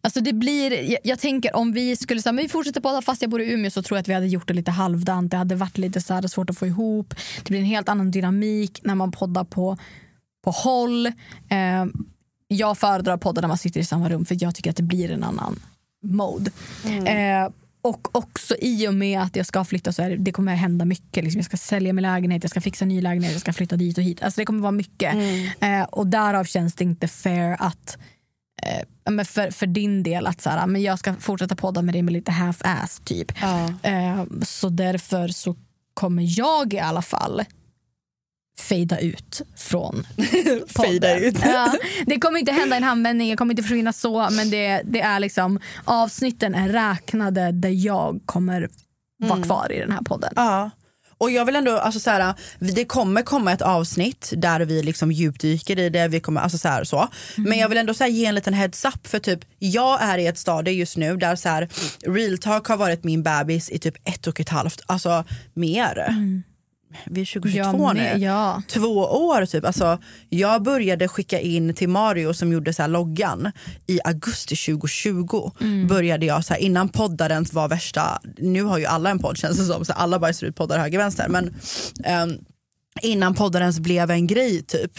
[0.02, 3.22] Alltså det blir, jag, jag tänker om vi skulle säga men vi fortsätter podda fast
[3.22, 5.32] jag bor i Umeå så tror jag att vi hade gjort det lite halvdant.
[5.32, 7.14] Det hade varit lite så här svårt att få ihop.
[7.44, 9.78] Det blir en helt annan dynamik när man poddar på,
[10.44, 11.06] på håll.
[11.50, 11.86] Eh,
[12.48, 14.84] jag föredrar att podda när man sitter i samma rum för jag tycker att det
[14.84, 15.60] blir en annan
[16.04, 16.52] mode.
[17.06, 17.50] Eh,
[17.82, 20.86] och också i och med att jag ska flytta så är det, det kommer hända
[20.86, 21.24] mycket.
[21.24, 23.98] Liksom jag ska sälja min lägenhet, jag ska fixa ny lägenhet, jag ska flytta dit
[23.98, 24.24] och hit.
[24.24, 25.16] Alltså det kommer vara mycket.
[25.60, 27.98] Eh, och därav känns det inte fair att
[28.64, 31.94] eh, men för, för din del att så här, men jag ska fortsätta podda med
[31.96, 33.32] dig med lite half-ass typ.
[33.84, 35.56] Eh, så därför så
[35.94, 37.44] kommer jag i alla fall
[38.60, 40.08] fejda ut från
[40.68, 41.24] Fejda podden.
[41.24, 41.40] ut.
[41.46, 41.74] Ja,
[42.06, 45.20] det kommer inte hända en handvändning, jag kommer inte försvinna så men det, det är
[45.20, 48.70] liksom avsnitten är räknade där jag kommer
[49.22, 49.44] vara Mm.
[49.44, 50.34] kvar i den här podden.
[50.36, 50.70] Ja.
[51.20, 55.12] Och jag vill ändå, alltså så här, det kommer komma ett avsnitt där vi liksom
[55.12, 57.08] djupdyker i det, vi kommer, alltså så här, så.
[57.38, 60.18] men jag vill ändå så här, ge en liten heads up för typ, jag är
[60.18, 61.70] i ett stadie just nu där så här,
[62.08, 66.14] real talk har varit min bebis i typ ett och ett halvt, alltså mer.
[67.06, 68.26] Vi är 2022 Jag nu.
[68.26, 68.62] ja.
[68.68, 69.66] Två år typ.
[69.66, 70.00] Alltså,
[70.30, 73.52] jag började skicka in till Mario som gjorde så här loggan
[73.88, 75.52] i augusti 2020.
[75.62, 75.88] Mm.
[75.88, 79.58] Började jag så här, innan poddarens var värsta, nu har ju alla en podd känns
[79.58, 81.28] det som, så alla bara ser ut poddar höger vänster.
[81.30, 81.54] Men
[82.04, 82.38] ehm,
[83.02, 84.92] innan poddarens blev en grej typ.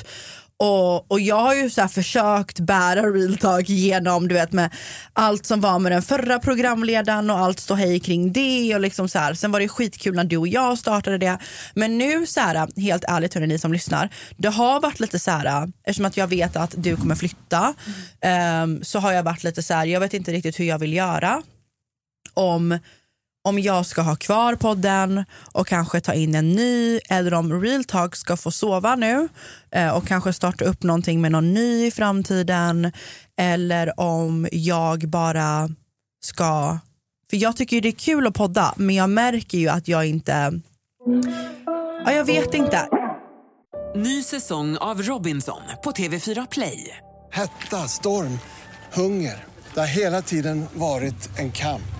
[0.62, 4.70] Och, och jag har ju så försökt bära real talk genom du vet med
[5.12, 9.08] allt som var med den förra programledaren och allt stå hej kring det och liksom
[9.08, 9.34] så här.
[9.34, 11.38] Sen var det skitkul när du och jag startade det.
[11.74, 15.30] Men nu så här, helt ärligt hörni ni som lyssnar, det har varit lite så
[15.30, 17.74] här, eftersom att jag vet att du kommer flytta
[18.20, 20.92] ehm, så har jag varit lite så här, jag vet inte riktigt hur jag vill
[20.92, 21.42] göra.
[22.34, 22.78] Om
[23.42, 27.84] om jag ska ha kvar podden och kanske ta in en ny eller om Real
[27.84, 29.28] Talk ska få sova nu
[29.70, 32.92] eh, och kanske starta upp någonting med någon ny i framtiden
[33.38, 35.68] eller om jag bara
[36.24, 36.78] ska...
[37.30, 40.06] För jag tycker ju det är kul att podda men jag märker ju att jag
[40.06, 40.60] inte...
[42.04, 42.88] Ja, jag vet inte.
[43.96, 46.96] Ny säsong av Robinson på TV4 Play.
[47.32, 48.38] Hetta, storm,
[48.92, 49.44] hunger.
[49.74, 51.99] Det har hela tiden varit en kamp.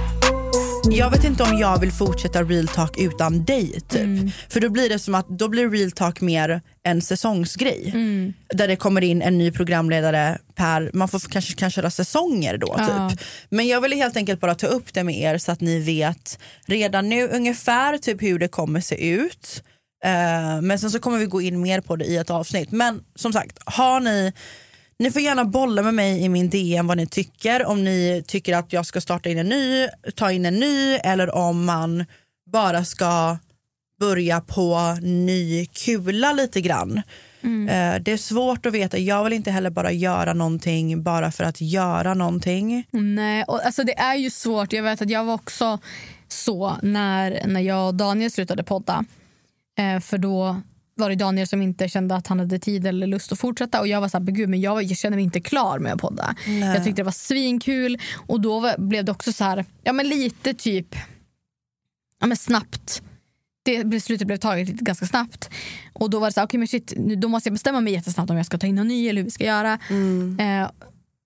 [0.93, 4.33] Jag vet inte om jag vill fortsätta real talk utan dig typ.
[4.49, 7.93] För då blir det som att då blir real talk mer en säsongsgrej.
[8.53, 12.75] Där det kommer in en ny programledare per, man får kanske kan köra säsonger då
[12.77, 13.09] Ja.
[13.09, 13.19] typ.
[13.49, 16.39] Men jag ville helt enkelt bara ta upp det med er så att ni vet
[16.65, 19.63] redan nu ungefär typ hur det kommer se ut.
[20.05, 22.71] Eh, men sen så kommer vi gå in mer på det i ett avsnitt.
[22.71, 24.33] Men som sagt, har ni
[25.01, 27.65] ni får gärna bolla med mig i min DM vad ni tycker.
[27.65, 31.35] Om ni tycker att jag ska starta in en ny, ta in en ny eller
[31.35, 32.05] om man
[32.51, 33.37] bara ska
[33.99, 37.01] börja på ny kula lite grann.
[37.43, 38.97] Eh, det är svårt att veta.
[38.97, 42.87] Jag vill inte heller bara göra någonting bara för att göra någonting.
[42.91, 44.73] Nej, och alltså det är ju svårt.
[44.73, 45.79] Jag vet att jag var också
[46.27, 49.05] så när, när jag och Daniel slutade podda.
[49.77, 50.61] Eh, för då
[51.01, 53.79] var det Daniel som inte kände att han hade tid eller lust att fortsätta.
[53.79, 55.93] Och Jag var så här, "Men gud, men jag, jag känner mig inte klar med
[55.93, 56.35] att podda.
[56.47, 56.59] Nej.
[56.59, 57.97] Jag tyckte det var svinkul.
[58.27, 60.95] Och då var, blev det också så här, ja men lite typ
[62.19, 63.01] ja, men snabbt.
[63.63, 65.49] Det beslutet blev taget ganska snabbt.
[65.93, 68.29] Och då var det så här, okej men shit, då måste jag bestämma mig jättesnabbt
[68.29, 69.79] om jag ska ta in någon ny eller hur vi ska göra.
[70.39, 70.69] Eh,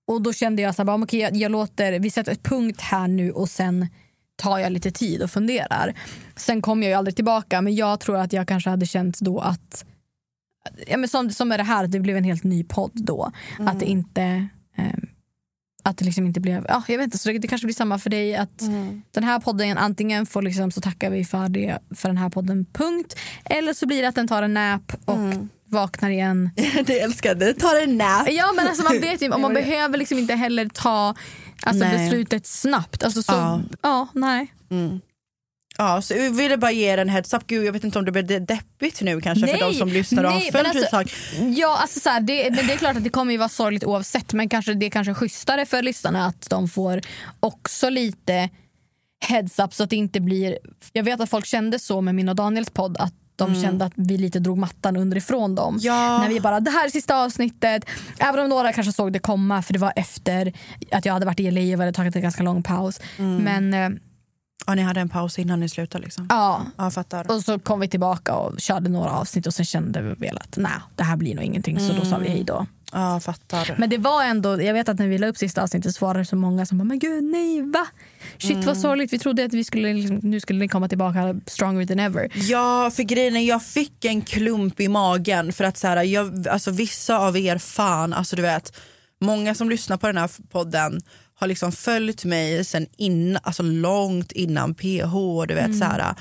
[0.08, 2.82] och då kände jag så här, bara, okej, jag, jag låter, vi sätter ett punkt
[2.82, 3.88] här nu och sen
[4.36, 5.94] tar jag lite tid och funderar.
[6.36, 9.40] Sen kom jag ju aldrig tillbaka men jag tror att jag kanske hade känt då
[9.40, 9.86] att
[10.88, 13.32] ja, men som, som är det här, att det blev en helt ny podd då.
[13.60, 14.86] Att det inte eh,
[15.84, 18.00] att det liksom inte blev, ja, jag vet inte, så det, det kanske blir samma
[18.00, 18.60] för dig att
[19.12, 22.66] den här podden antingen får liksom så tackar vi för det för den här podden
[22.74, 25.18] punkt eller så blir det att den tar en nap och
[25.70, 26.50] vaknar igen.
[26.86, 27.54] det älskar det.
[27.54, 28.32] Ta en nap.
[28.32, 31.16] Ja men alltså man vet ju, och man behöver liksom inte heller ta
[31.66, 31.98] alltså, Nej.
[32.10, 33.04] beslutet snabbt.
[33.04, 33.62] Alltså, så, Ja.
[33.82, 34.08] ja.
[34.14, 34.54] nej.
[35.78, 37.48] Ja, så jag ville bara ge er en heads up.
[37.48, 39.90] Gud, jag vet inte om det blir de- deppigt nu kanske för Nej, de som
[39.90, 41.04] lyssnar och har nej, följt alltså-
[41.56, 43.84] Ja, alltså så här, det, men det är klart att det kommer ju vara sorgligt
[43.84, 47.02] oavsett men kanske det är kanske schysstare för lyssnarna att de får
[47.40, 48.50] också lite
[49.26, 50.58] heads up så att det inte blir...
[50.94, 53.62] Jag vet att folk kände så med min och Daniels podd att de Mm.
[53.64, 55.78] kände att vi lite drog mattan underifrån dem.
[55.82, 56.18] Ja.
[56.18, 57.86] När vi bara, det här är sista avsnittet.
[58.20, 60.54] Även om några kanske såg det komma för det var efter
[60.92, 63.00] att jag hade varit i LA och hade tagit en ganska lång paus.
[63.18, 63.38] Mm.
[63.44, 64.00] Men eh,
[64.68, 66.28] Ja, ni hade en paus innan ni slutade liksom?
[66.30, 67.32] ja, Ja, fattar.
[67.32, 70.58] och så kom vi tillbaka och körde några avsnitt och sen kände vi väl att
[70.58, 71.80] nej, det här blir nog ingenting.
[71.80, 72.66] Så då sa vi hej då.
[72.92, 73.76] Ja, fattar.
[73.78, 76.14] Men det var ändå, jag vet att när vi la upp sista avsnittet så var
[76.14, 77.88] det så många som bara men gud nej va?
[78.38, 78.66] Shit Mm.
[78.66, 82.00] vad sorgligt, vi trodde att vi skulle, liksom, nu skulle den komma tillbaka stronger than
[82.00, 82.30] ever.
[82.34, 86.72] Ja, för grejen jag fick en klump i magen för att så här, jag, alltså,
[86.72, 88.78] vissa av er fan, alltså du vet,
[89.22, 91.02] många som lyssnar på den här podden
[91.38, 95.14] har liksom följt mig sen in, alltså långt innan PH.
[95.48, 96.16] Du vet, så här,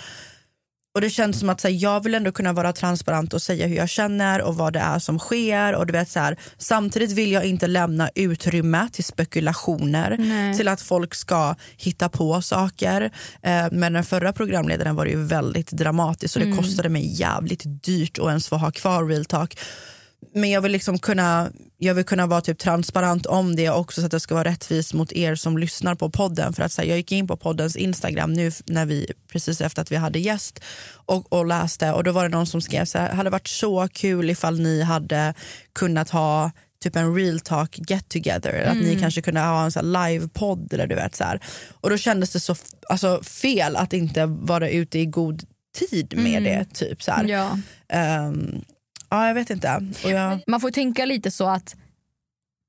[0.94, 3.66] och det känns som att så här, jag vill ändå kunna vara transparent och säga
[3.66, 5.74] hur jag känner och vad det är som sker.
[5.74, 10.56] Och du vet, så här, samtidigt vill jag inte lämna utrymme till spekulationer, Nej.
[10.56, 13.10] till att folk ska hitta på saker.
[13.42, 18.18] Eh, men den förra programledaren var ju väldigt dramatiskt och det kostade mig jävligt dyrt
[18.18, 19.58] att ens få ha kvar real talk.
[20.34, 24.06] Men jag vill liksom kunna, jag vill kunna vara typ transparent om det också så
[24.06, 26.52] att det ska vara rättvist mot er som lyssnar på podden.
[26.52, 29.82] För att så här, Jag gick in på poddens Instagram nu när vi, precis efter
[29.82, 30.60] att vi hade gäst
[31.06, 33.88] och, och läste och då var det någon som skrev så här, hade varit så
[33.92, 35.34] kul ifall ni hade
[35.72, 36.50] kunnat ha
[36.82, 38.62] typ en real talk get together.
[38.62, 41.40] Att ni kanske kunde ha en så live-podd eller du vet så här.
[41.80, 42.54] Och då kändes det så
[42.88, 45.42] alltså, fel att inte vara ute i god
[45.78, 46.64] tid med det.
[46.74, 47.24] typ så här.
[49.14, 49.20] Ja.
[49.22, 49.82] Ja, jag vet inte.
[50.04, 51.76] Och jag, Man får tänka lite så att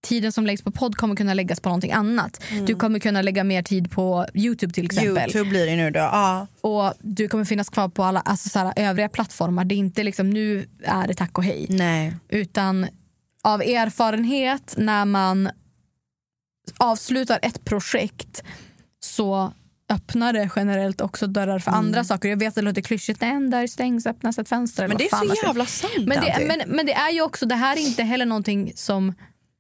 [0.04, 2.44] tiden som läggs på podd kommer kunna läggas på någonting annat.
[2.68, 5.18] Du kommer kunna lägga mer tid på Youtube till exempel.
[5.18, 6.00] Youtube blir det nu då.
[6.00, 6.48] Ja.
[6.62, 9.66] Och du kommer finnas kvar på alla alltså så här, övriga plattformar.
[9.66, 11.66] Det är inte liksom nu är det tack och hej.
[11.70, 12.16] Nej.
[12.30, 12.88] Utan
[13.44, 15.50] av erfarenhet när man
[16.78, 18.44] avslutar ett projekt
[19.00, 19.54] så
[19.94, 22.30] öppnar det generellt också dörrar för andra saker.
[22.30, 24.88] Jag vet att det låter klyschigt, en dörr stängs öppnas ett fönster.
[24.88, 25.94] Men det är så jävla sant.
[25.98, 29.14] men det, men, men det är ju också, det här är inte heller någonting som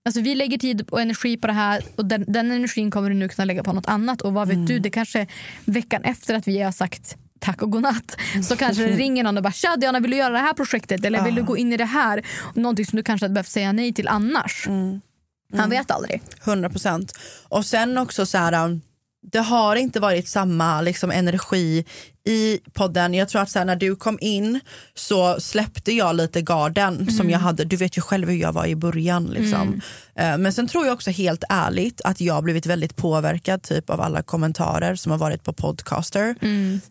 [0.08, 3.16] Alltså vi lägger tid och energi på det här och den, den energin kommer du
[3.16, 4.22] nu kunna lägga på något annat.
[4.22, 4.66] Och vad vet Mm.
[4.66, 5.28] du, det kanske
[5.66, 9.44] veckan efter att vi har sagt tack och godnatt så kanske det ringer någon och
[9.44, 11.78] bara “tja Diana vill du göra det här projektet eller vill du gå in i
[11.78, 14.68] det här?” Någonting som du kanske hade behövt säga nej till annars.
[14.68, 15.02] Mm.
[15.58, 16.22] Han vet aldrig.
[16.46, 17.20] 100 procent.
[17.48, 18.82] Och sen också så här, um,
[19.32, 21.86] det har inte varit samma liksom, energi
[22.28, 23.14] i podden.
[23.14, 24.60] Jag tror att så här, när du kom in
[24.96, 27.64] så släppte jag lite garden som jag hade.
[27.66, 29.26] Du vet ju själv hur jag var i början.
[29.26, 29.82] Liksom.
[30.16, 34.02] Eh, Men sen tror jag också helt ärligt att jag blivit väldigt påverkad typ av
[34.02, 36.36] alla kommentarer som har varit på podcaster.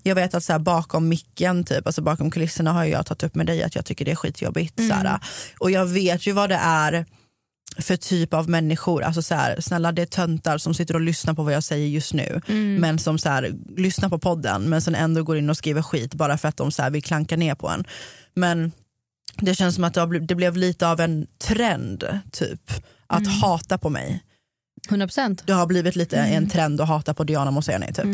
[0.02, 3.34] Jag vet att så här, bakom micken, typ, alltså bakom kulisserna har jag tagit upp
[3.34, 4.76] med dig att jag tycker det är skitjobbigt.
[4.88, 5.18] Så här.
[5.58, 7.06] Och jag vet ju vad det är
[7.78, 9.02] för typ av människor.
[9.02, 11.86] Alltså så här, snälla det är töntar som sitter och lyssnar på vad jag säger
[11.86, 12.40] just nu.
[12.80, 16.14] Men som så här, lyssnar på podden men sen ändå går in och skriver skit
[16.14, 17.84] bara för att de så här, vill klanka ner på en.
[18.34, 18.72] Men
[19.36, 19.94] det känns som att
[20.28, 22.70] det, blev lite av en trend typ.
[23.06, 24.23] Att hata på mig.
[24.88, 25.42] 100 procent.
[25.46, 28.06] Det har blivit lite en trend att hata på Diana Mosseni typ.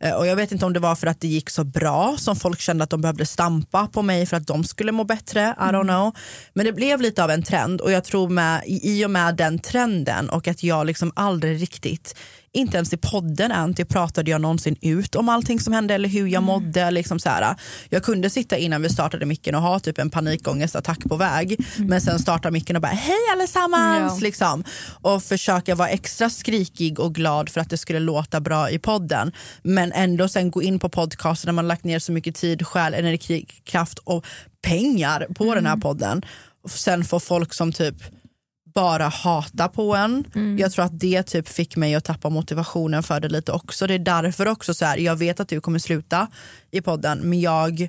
[0.00, 2.36] Eh, Och jag vet inte om det var för att det gick så bra som
[2.36, 5.54] folk kände att de behövde stampa på mig för att de skulle må bättre.
[5.58, 6.12] I don't know.
[6.54, 9.58] Men det blev lite av en trend och jag tror med, i och med den
[9.58, 12.16] trenden och att jag liksom aldrig riktigt
[12.52, 16.26] inte ens i podden Anty pratade jag någonsin ut om allting som hände eller hur
[16.26, 16.90] jag mådde.
[16.90, 17.56] Liksom så här.
[17.88, 21.66] Jag kunde sitta innan vi startade micken och ha typ en panikångestattack på väg.
[21.76, 24.12] Men sen starta micken och bara hej allesammans.
[24.16, 24.18] Ja.
[24.22, 24.64] Liksom.
[25.02, 29.32] Och försöka vara extra skrikig och glad för att det skulle låta bra i podden.
[29.62, 32.94] Men ändå sen gå in på podcasten när man lagt ner så mycket tid, själ,
[32.94, 34.26] energi, kraft och
[34.62, 36.22] pengar på den här podden.
[36.64, 37.94] Och sen får folk som typ
[38.76, 40.24] bara hata på en.
[40.58, 43.86] Jag tror att det typ fick mig att tappa motivationen för det lite också.
[43.86, 46.28] Det är därför också så här, jag vet att du kommer sluta
[46.70, 47.88] i podden men jag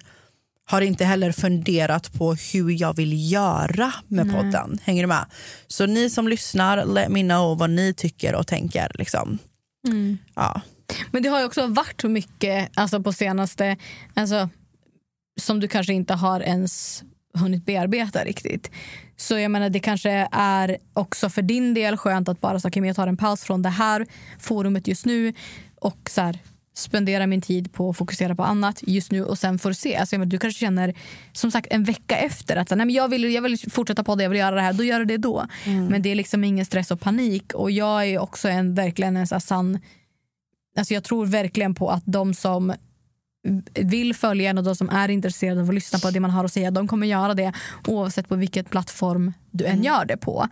[0.69, 4.79] har inte heller funderat på hur jag vill göra med podden.
[4.83, 5.25] Hänger du med?
[5.67, 8.91] Så ni som lyssnar, let me know vad ni tycker och tänker.
[8.93, 9.37] Liksom.
[10.35, 10.61] Ja.
[11.11, 13.77] Men det har ju också varit så mycket alltså på senaste,
[14.13, 14.49] alltså,
[15.39, 18.71] som du kanske inte har ens hunnit bearbeta riktigt.
[19.17, 22.95] Så jag menar det kanske är också för din del skönt att bara okay, jag
[22.95, 24.05] tar en paus från det här
[24.39, 25.33] forumet just nu
[25.75, 26.39] och så här,
[26.77, 29.95] spendera min tid på att fokusera på annat just nu och sen får se.
[29.95, 30.93] Alltså, jag menar, du kanske känner
[31.33, 34.15] som sagt en vecka efter att så, nej, men jag, vill, jag vill fortsätta på
[34.15, 34.73] det, jag vill göra det här.
[34.73, 35.47] Då gör du det då.
[35.89, 37.53] Men det är liksom ingen stress och panik.
[37.53, 39.79] Och jag är också en, verkligen en så här sann...
[40.77, 42.73] Alltså jag tror verkligen på att de som
[43.73, 46.45] vill följa en och de som är intresserade av att lyssna på det man har
[46.45, 47.53] att säga, de kommer göra det
[47.87, 50.47] oavsett på vilken plattform du än gör det på.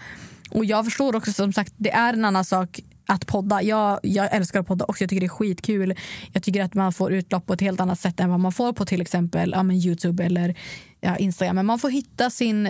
[0.51, 3.61] Och jag förstår också som sagt, det är en annan sak att podda.
[3.61, 5.03] Jag, jag älskar att podda också.
[5.03, 5.95] Jag tycker det är skitkul.
[6.33, 8.73] Jag tycker att man får utlopp på ett helt annat sätt än vad man får
[8.73, 10.55] på till exempel ja, Youtube eller
[11.01, 11.55] ja, Instagram.
[11.55, 12.69] Men man får hitta sin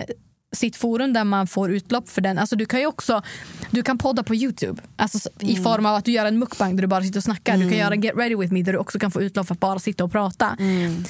[0.56, 2.38] sitt forum där man får utlopp för den.
[2.38, 3.22] Alltså du kan också
[3.70, 5.64] du kan podda på Youtube alltså, i Mm.
[5.64, 7.52] form av att du gör en mukbang där du bara sitter och snackar.
[7.52, 7.78] Du kan Mm.
[7.78, 9.78] göra en Get ready with me där du också kan få utlopp för att bara
[9.78, 10.56] sitta och prata.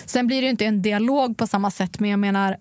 [0.06, 2.56] Sen blir det ju inte en dialog på samma sätt men jag menar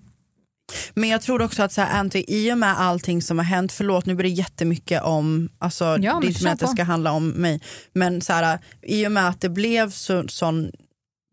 [0.94, 3.72] Men jag tror också att så här, Anty, i och med allting som har hänt,
[3.72, 7.12] förlåt nu blir det jättemycket om, alltså, men det är inte att det ska handla
[7.12, 7.62] om mig,
[7.94, 10.72] men så här, i och med att det blev så, sån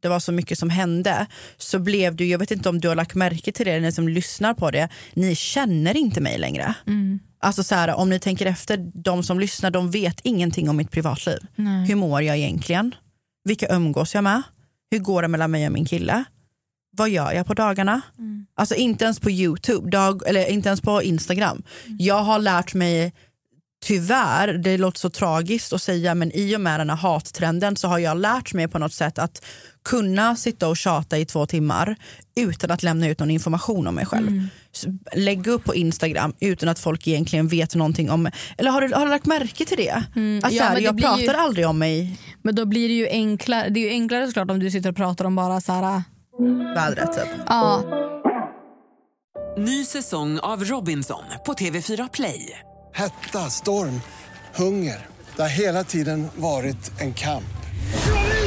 [0.02, 1.26] det var så mycket som hände
[1.56, 4.08] så blev det, jag vet inte om du har lagt märke till det, ni som
[4.08, 6.74] lyssnar på det, ni känner inte mig längre.
[6.86, 7.20] Mm.
[7.40, 10.90] Alltså så här, om ni tänker efter, de som lyssnar de vet ingenting om mitt
[10.90, 11.38] privatliv.
[11.56, 11.86] Nej.
[11.86, 12.94] Hur mår jag egentligen?
[13.44, 14.42] Vilka umgås jag med?
[14.90, 16.24] Hur går det mellan mig och min kille?
[16.96, 18.00] Vad gör jag på dagarna?
[18.54, 21.62] Alltså inte ens på Youtube, dag, eller inte ens på Instagram.
[21.98, 23.12] Jag har lärt mig,
[23.84, 27.88] tyvärr, det låter så tragiskt att säga, men i och med den här hattrenden så
[27.88, 29.44] har jag lärt mig på något sätt att
[29.84, 31.96] kunna sitta och tjata i två timmar
[32.36, 34.46] utan att lämna ut någon information om mig själv.
[34.74, 38.94] S- Lägga upp på Instagram utan att folk egentligen vet någonting om Eller har du,
[38.94, 40.02] har du lagt märke till det?
[40.16, 43.08] Mm, att ja, här, jag pratar ju- aldrig om mig Men då blir det ju
[43.08, 46.02] enklare, det är ju enklare såklart om du sitter och pratar om bara så här...
[46.74, 47.12] vädret.
[47.12, 47.28] Typ.
[47.46, 47.82] Ja,
[49.58, 52.58] Ny säsong av Robinson på TV4 Play.
[52.94, 54.00] Hetta, storm,
[54.54, 55.06] hunger.
[55.36, 57.44] Det har hela tiden varit en kamp.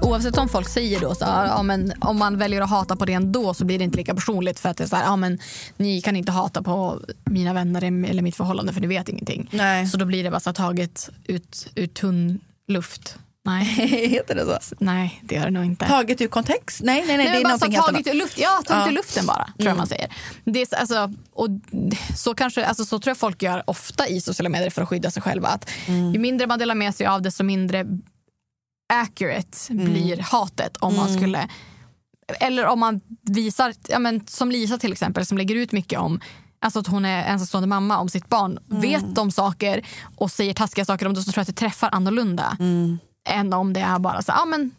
[0.00, 3.04] Oavs- Oavsett om folk säger då så ja, men om man väljer att hata på
[3.04, 5.16] det ändå så blir det inte lika personligt för att det är så här, ja,
[5.16, 5.38] men
[5.76, 9.48] ni kan inte hata på mina vänner eller mitt förhållande för ni vet ingenting.
[9.52, 9.86] Nej.
[9.86, 13.18] Så då blir det bara så taget ut, ut tunn luft.
[13.44, 13.64] Nej.
[14.10, 14.74] Heter det så?
[14.78, 15.86] Nej, det gör det nog inte.
[15.86, 16.80] Taget ur kontext?
[16.82, 18.06] Nej, nej, nej, det men är bara någonting annat.
[18.06, 18.88] ur luft, ja, tagit Ja.
[18.88, 19.76] ur luften bara, tror jag Mm.
[19.76, 20.08] man säger.
[20.44, 21.48] Det är, så- alltså, och
[22.16, 25.10] så, kanske, alltså, så tror jag folk gör ofta i sociala medier för att skydda
[25.10, 25.48] sig själva.
[25.48, 26.12] Att Mm.
[26.12, 27.86] Ju mindre man delar med sig av desto mindre
[28.88, 29.84] accurate Mm.
[29.92, 31.48] blir hatet om man skulle...
[32.40, 36.20] Eller om man visar, ja, men, som Lisa till exempel som lägger ut mycket om
[36.60, 38.58] Alltså att hon är ensamstående mamma om sitt barn.
[38.70, 38.82] Mm.
[38.82, 39.86] Vet de saker
[40.16, 42.56] och säger taskiga saker om det så tror jag att det träffar annorlunda.
[42.60, 42.98] Mm.
[43.28, 44.70] Än om det är bara så ja men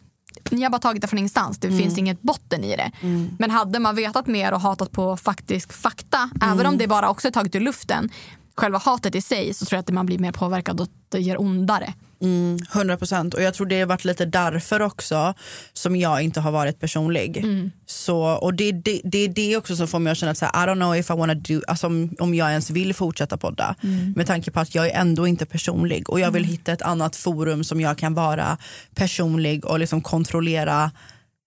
[0.50, 1.78] ni har bara tagit det från ingenstans, det Mm.
[1.80, 2.90] finns inget botten i det.
[3.38, 6.52] Men hade man vetat mer och hatat på faktisk fakta, Mm.
[6.52, 8.10] även om det bara också är taget ur luften,
[8.56, 11.40] själva hatet i sig så tror jag att man blir mer påverkad och det gör
[11.40, 11.94] ondare.
[12.22, 13.34] Mm, 100 procent.
[13.34, 15.34] Och jag tror det har varit lite därför också
[15.72, 17.36] som jag inte har varit personlig.
[17.36, 17.70] Mm.
[17.86, 20.46] Så, och det, det, det är det också som får mig att känna att så
[20.52, 23.36] här, I don't know if I wanna do, alltså om, om jag ens vill fortsätta
[23.36, 23.74] podda.
[23.82, 24.12] Mm.
[24.16, 27.16] Med tanke på att jag är ändå inte personlig och jag vill hitta ett annat
[27.16, 28.58] forum som jag kan vara
[28.94, 30.90] personlig och liksom kontrollera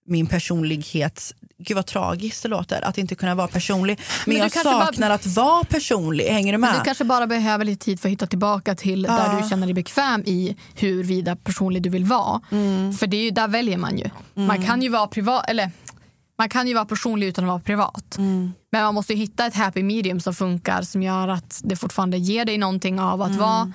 [0.05, 1.33] min personlighet.
[1.63, 3.99] Gud vad tragiskt det låter att inte kunna vara personlig.
[3.99, 6.25] Men, Men du jag kanske bara- saknar att vara personlig.
[6.25, 6.69] Hänger du med?
[6.69, 9.39] Men du kanske bara behöver lite tid för att hitta tillbaka till där Ja.
[9.43, 12.41] du känner dig bekväm i huruvida personlig du vill vara.
[12.51, 12.93] Mm.
[12.93, 14.09] För det är ju, där väljer man ju.
[14.33, 15.71] Man kan ju vara privat, eller
[16.37, 18.17] man kan ju vara personlig utan att vara privat.
[18.17, 18.51] Mm.
[18.71, 22.17] Men man måste ju hitta ett happy medium som funkar som gör att det fortfarande
[22.17, 23.73] ger dig någonting av att vara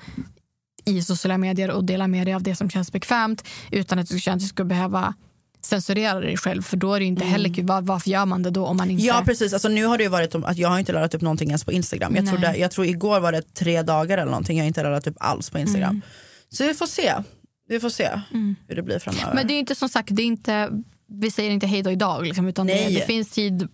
[0.85, 4.19] i sociala medier och dela med dig av det som känns bekvämt utan att du
[4.19, 5.13] känner att du ska behöva
[5.61, 7.65] censurera dig själv för då är det inte heller kul.
[7.65, 9.05] Var, varför gör man det då om man inte...
[9.05, 11.49] Ja precis, alltså, nu har det ju varit att jag har inte laddat upp någonting
[11.49, 12.15] ens på Instagram.
[12.15, 15.07] Jag, trodde, jag tror igår var det tre dagar eller någonting jag har inte laddat
[15.07, 16.01] upp alls på Instagram.
[16.49, 17.13] Så vi får se.
[17.67, 18.09] Vi får se
[18.67, 19.33] hur det blir framöver.
[19.35, 20.69] Men det är inte som sagt, det är inte,
[21.21, 23.67] vi säger inte hej då idag liksom, utan det, det finns tid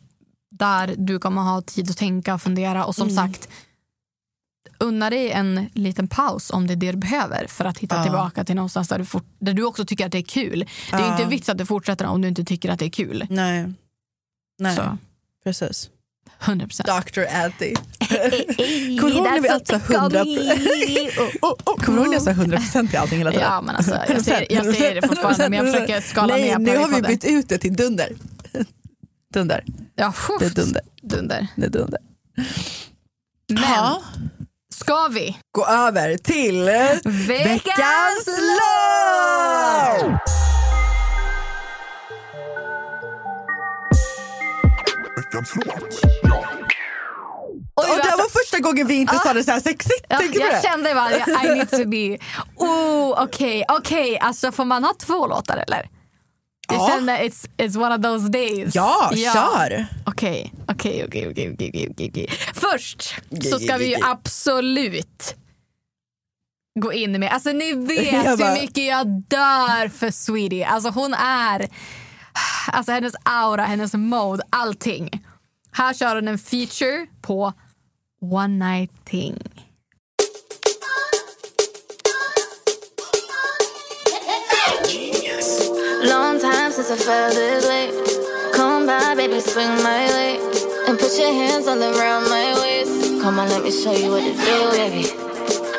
[0.52, 3.16] där du kommer ha tid att tänka och fundera och som Mm.
[3.16, 3.50] sagt
[4.78, 8.03] unna dig en liten paus om det är det du behöver för att hitta Ja.
[8.03, 10.66] tillbaka till någonstans där du, fort, där du också tycker att det är kul.
[10.91, 13.26] Det är inte vits att du fortsätter om du inte tycker att det är kul.
[13.30, 13.74] Nej.
[14.59, 14.76] Nej.
[14.76, 14.97] Så.
[15.43, 15.89] Precis.
[16.45, 16.88] 100 procent.
[17.13, 17.22] Dr.
[17.34, 17.74] Addy.
[18.99, 20.20] Kommer du ihåg när vi alltså 100
[21.86, 23.45] Kommer du ihåg när jag sa 100 procent i allting hela tiden?
[23.51, 26.57] Ja, men alltså, jag ser- jag ser det fortfarande, men jag försöker skala Nej, ner
[26.59, 28.09] nu har vi bytt ut det till dunder.
[29.34, 29.63] Dunder.
[29.95, 30.82] Ja, Det är dunder.
[31.01, 31.47] dunder.
[31.55, 31.99] Det är dunder.
[33.49, 33.95] Men.
[34.86, 36.64] Ska vi Gå över till
[37.28, 40.22] Veckans låt!
[47.74, 50.06] Och det var första gången vi inte sa det så här sexigt.
[50.10, 50.62] Ja, jag det?
[50.64, 52.18] kände bara I need to be...
[52.56, 54.20] Oh, Okej, okej.
[54.20, 55.95] Alltså får man ha två låtar eller?
[56.68, 56.88] Jag Ja.
[56.89, 58.76] kände it's, it's one of those days.
[58.76, 59.86] Ja, kör.
[60.05, 62.28] Okej, okej, okej, okej, okej, okej, okej.
[62.53, 63.16] Först
[63.51, 65.36] så ska vi ju absolut
[66.80, 70.66] gå in med, alltså ni vet bara- hur mycket jag dör för Sweetie.
[70.68, 71.68] Alltså hon är,
[72.72, 75.09] alltså hennes aura, hennes mode, allting.
[75.72, 77.53] Här kör hon en feature på
[78.22, 79.38] One Night Thing.
[86.76, 87.88] Since I felt this way.
[88.53, 90.39] Come by, baby, swing my way.
[90.88, 93.21] And put your hands all around my waist.
[93.21, 95.07] Come on, let me show you what to do, baby.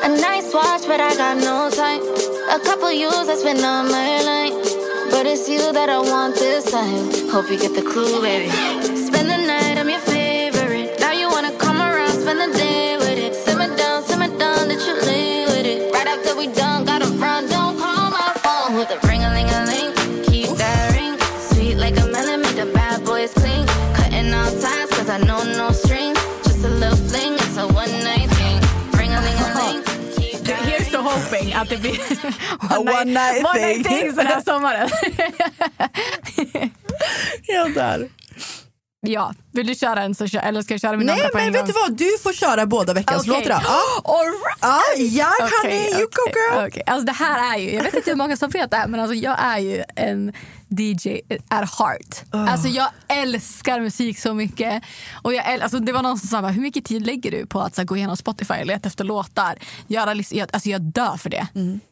[0.05, 2.01] A nice watch, but I got no time.
[2.49, 4.53] A couple years I spent on my line.
[5.11, 7.29] But it's you that I want this time.
[7.29, 8.76] Hope you get the clue, baby.
[31.53, 31.99] To hoping att det blir
[32.71, 33.67] A one night one thing.
[33.83, 34.89] night things den här sommaren.
[37.47, 38.09] Jag där.
[39.01, 41.37] ja, vill du köra en så kör, eller ska jag köra min Nej andra på
[41.39, 41.67] men en vet gång?
[41.69, 43.41] du vad, du får köra båda veckans Okej.
[43.45, 43.63] låtar.
[43.65, 43.81] Ja.
[44.05, 44.59] All right.
[44.61, 46.67] Ja, ja Okej, honey, you go girl.
[46.69, 46.83] okej.
[46.87, 49.01] Alltså det här är ju, jag vet inte hur många som vet det här, men
[49.01, 50.33] alltså jag är ju en
[50.69, 52.25] DJ at heart.
[52.31, 54.83] Alltså jag älskar musik så mycket.
[55.23, 57.61] Och jag äl- alltså det var någon som sa, hur mycket tid lägger du på
[57.61, 59.59] att så här, gå igenom Spotify och leta efter låtar?
[59.87, 61.47] Göra, jag, alltså jag dör för det.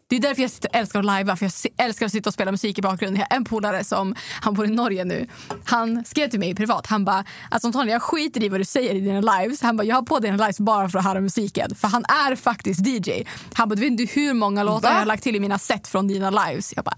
[0.06, 2.78] Det är därför jag älskar att lajva, för jag älskar att sitta och spela musik
[2.78, 3.20] i bakgrunden.
[3.20, 5.26] Jag har en polare som, han bor i Norge nu,
[5.64, 8.94] han skrev till mig privat, han bara, alltså Antonija jag skiter i vad du säger
[8.94, 9.62] i dina lives.
[9.62, 11.74] Han bara, jag har på dina lives bara för att höra musiken.
[11.74, 13.10] För han är faktiskt DJ.
[13.54, 14.92] Han bara, du vet inte hur många låtar Va?
[14.94, 16.72] jag har lagt till i mina set från dina lives.
[16.76, 16.96] Jag bara.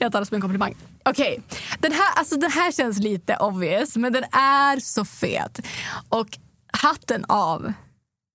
[0.00, 0.74] Jag tar det som en komplimang.
[1.04, 1.42] Okej,
[1.78, 5.60] den, här, alltså, den här känns lite obvious, men den är så fet.
[6.08, 6.38] Och
[6.72, 7.72] hatten av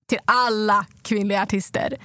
[0.08, 1.96] till alla kvinnliga artister.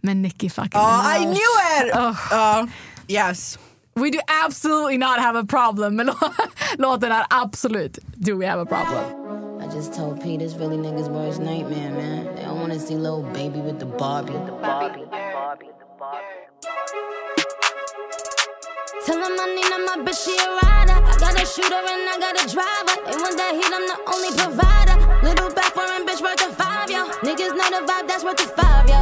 [0.00, 1.94] Men Nicki fucking Ja, I knew it!
[1.96, 2.16] Oh.
[2.30, 2.66] Ja,
[3.08, 3.58] yes.
[3.94, 5.96] We do absolutely not have a problem.
[5.96, 6.32] Men lå-
[6.78, 9.04] låten är absolut do we have a problem.
[9.60, 12.36] I just told Pete it's really niggas' worst nightmare, man.
[12.36, 14.32] They don't wanna see little baby with the Barbie.
[14.32, 15.06] The Barbie.
[19.06, 20.98] Tell them I need my bitch, she a rider.
[21.10, 22.94] I got a shooter and I got a driver.
[23.08, 24.96] They want that heat, I'm the only provider.
[25.26, 27.02] Little back foreign bitch worth a five, yo.
[27.26, 29.00] Niggas know the vibe, that's worth a five, yo.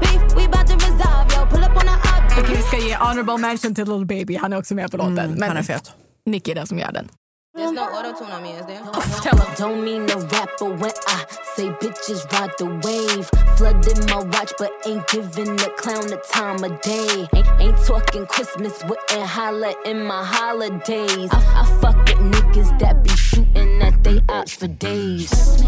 [0.00, 1.40] Beef, we about to resolve, yo.
[1.52, 2.38] Pull up on the up.
[2.38, 4.36] Okej, vi ska ge honorable mention till Little Baby.
[4.36, 5.14] Han er är också med på låten.
[5.14, 5.92] men Mm, han är fet.
[6.26, 7.08] Nicki är er den som gör den.
[7.54, 7.94] There's no mm-hmm.
[7.96, 8.80] auto tune on me, is there?
[9.22, 9.54] Tell him.
[9.58, 11.24] Don't mean to rap, but when I
[11.54, 13.28] say bitches ride the wave,
[13.58, 17.28] flooded my watch, but ain't giving the clown the time of day.
[17.36, 21.28] Ain't, ain't talking Christmas, wouldn't holla in my holidays.
[21.30, 25.62] I, I fuck with niggas that be shooting at they ops for days.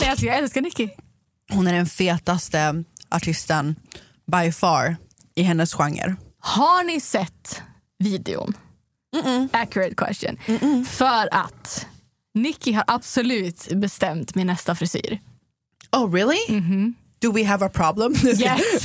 [0.00, 0.90] Nej, alltså, jag älskar Nicki.
[1.50, 3.76] Hon är den fetaste artisten
[4.26, 4.96] by far
[5.34, 6.16] i hennes genre.
[6.38, 7.62] Har ni sett
[7.98, 8.54] videon?
[9.52, 10.38] Accurate question.
[10.86, 11.86] För att
[12.34, 15.18] Nicki har absolut bestämt min nästa frisyr.
[15.92, 16.38] Oh really?
[17.18, 18.12] Do we have a problem?
[18.24, 18.84] Yes.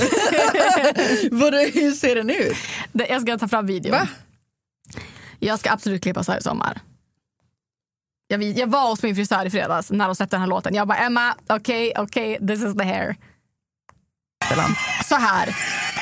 [1.74, 2.56] Hur ser den ut?
[2.92, 3.90] Jag ska ta fram videon.
[3.92, 4.08] Va?
[5.38, 6.80] Jag ska absolut klippa så här i sommar.
[8.28, 10.74] Jag, jag var hos min frisör i fredags när de släppte den här låten.
[10.74, 13.16] Jag bara Emma, okej, okej, this is the hair.
[15.08, 15.56] Så här.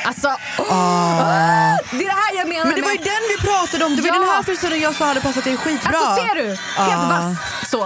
[0.04, 0.28] Alltså,
[0.70, 1.76] Ah.
[1.90, 3.06] det är det här jag menar Men det var ju med...
[3.06, 3.96] den vi pratade om.
[3.96, 4.14] Det var Ja.
[4.14, 5.96] den här frisyren jag sa hade passat dig skitbra.
[5.98, 6.48] Alltså ser du?
[6.48, 7.08] Helt Ah.
[7.08, 7.70] vasst.
[7.70, 7.84] Så.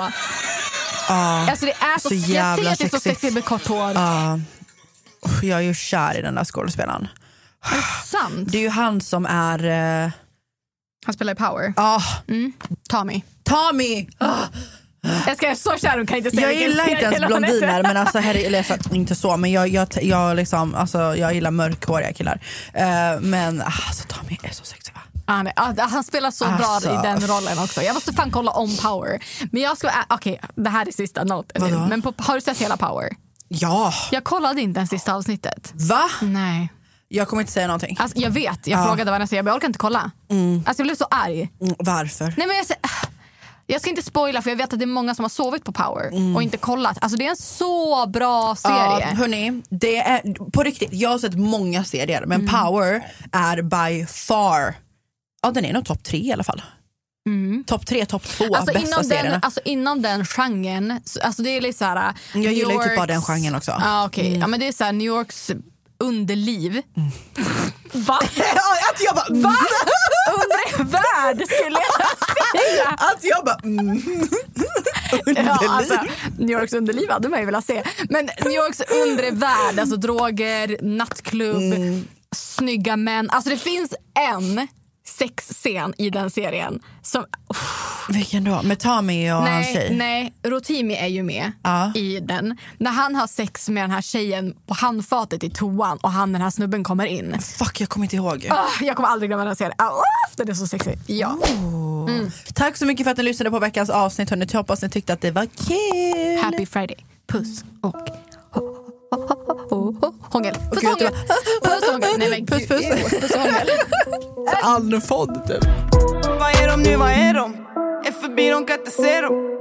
[1.08, 1.50] Ah.
[1.50, 2.24] Alltså det är så, Så jag
[2.58, 3.34] ser att det är så sexigt.
[3.34, 3.92] med kort hår.
[3.94, 4.38] Ja.
[5.26, 7.08] Usch, Jag är ju kär i den där skådespelaren.
[8.04, 8.52] Sant.
[8.52, 9.64] Det är ju han som är...
[10.04, 10.10] eh,
[11.06, 11.74] Han spelar i Power.
[11.76, 12.52] ah, Mm.
[12.88, 13.22] Tommy.
[13.44, 14.06] Tommy!
[15.04, 15.08] Ah.
[15.26, 18.18] Jag ska så kär hon kan inte säga Jag gillar inte ens blondiner men alltså
[18.18, 22.40] här, eller så, inte så men jag, jag, jag, liksom, alltså, jag gillar mörkhåriga killar.
[22.74, 25.00] Eh, men alltså Tommy är så sexig va?
[25.26, 26.88] Han, är, ah, han spelar så Alltså.
[26.88, 27.82] bra i den rollen också.
[27.82, 29.18] Jag måste fan kolla om Power.
[29.52, 31.62] Men jag ska, ah, okej det här är sista noten.
[31.62, 31.86] Vadå?
[31.88, 33.08] Men på, har du sett hela Power?
[33.48, 33.92] Ja.
[34.10, 35.72] Jag kollade inte ens sista avsnittet.
[35.74, 36.02] Va?
[36.22, 36.72] Nej.
[37.08, 37.96] Jag kommer inte säga någonting.
[38.00, 38.84] Alltså, jag vet, jag Ja.
[38.86, 40.10] frågade Vanessa, jag bara, jag orkar inte kolla.
[40.66, 41.50] Alltså, jag blev så arg.
[41.60, 42.34] Mm, varför?
[42.36, 42.66] Nej, men jag,
[43.66, 45.72] jag ska inte spoila för jag vet att det är många som har sovit på
[45.72, 46.98] Power och inte kollat.
[47.00, 48.76] Alltså, det är en så bra serie.
[49.10, 53.02] Ja, hörni, det är, på riktigt, jag har sett många serier men Power
[53.32, 54.74] är by far,
[55.42, 56.62] ja den är nog topp tre i alla fall.
[57.66, 59.30] Topp tre, topp två Alltså bästa inom, serierna.
[59.30, 61.96] den, alltså inom den genren, så- alltså det är lite såhär...
[61.96, 63.70] Jag New gillar ju typ bara den genren också.
[63.80, 64.28] Ja, okej.
[64.28, 64.40] Mm.
[64.40, 65.50] ja, men det är såhär New Yorks
[65.98, 66.82] underliv.
[67.92, 68.18] Va?
[68.92, 69.54] att jag bara, Va?
[70.34, 72.23] Undre värld skulle jag
[72.96, 74.02] Att jag bara, mm.
[75.46, 75.98] Ja, alltså,
[76.38, 77.82] New Yorks underliv hade man ju velat se.
[78.08, 82.04] Men New Yorks undre värld, alltså droger, nattklubb, Mm.
[82.36, 83.30] snygga män.
[83.30, 84.68] Alltså det finns en
[85.06, 87.24] sexscen i den serien som...
[88.08, 88.62] Vilken då?
[88.62, 89.96] Med Tommy och hans Nej, tjej?
[89.96, 91.92] nej, Rotimi är ju med Ja.
[91.94, 92.56] i den.
[92.78, 96.42] När han har sex med den här tjejen på handfatet i toan och han den
[96.42, 97.36] här snubben kommer in.
[97.42, 98.46] Fuck jag kommer inte ihåg.
[98.50, 99.74] Ah, jag kommer aldrig glömma den serien.
[99.78, 99.90] Ah,
[100.36, 100.98] den är så sexig.
[101.06, 101.36] Ja.
[102.08, 102.30] Mm.
[102.54, 104.30] Tack så mycket för att ni lyssnade på veckans avsnitt.
[104.30, 104.46] Hörni.
[104.50, 106.44] Jag hoppas ni tyckte att det var kul.
[106.44, 106.96] Happy Friday.
[107.26, 107.96] Puss och
[110.34, 110.54] hångel.
[110.72, 111.10] Puss hångel.
[111.62, 112.18] Puss hångel.
[112.18, 112.86] Nej men Puss, puss.
[113.20, 113.70] Puss hångel.
[114.62, 115.64] Andfådd typ.
[116.40, 117.54] Vad är de nu, vad är de?
[118.06, 119.58] Är förbi, de kan inte se dem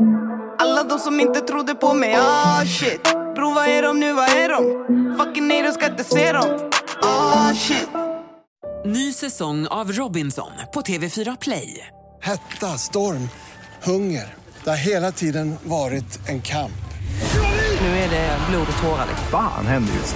[0.60, 3.04] Alla de som inte trodde på mig, ah shit
[3.36, 4.64] Bro, vad är de nu, vad är de?
[5.18, 6.70] Fucking nej, de ska inte se dem
[7.02, 7.90] Ah shit
[8.86, 11.88] Ny säsong av Robinson på TV4 Play.
[12.22, 13.30] Hetta, storm,
[13.84, 14.34] hunger.
[14.64, 16.72] Det har hela tiden varit en kamp.
[17.82, 19.08] Nu är det blod och tårar.
[19.32, 20.16] Fan händer just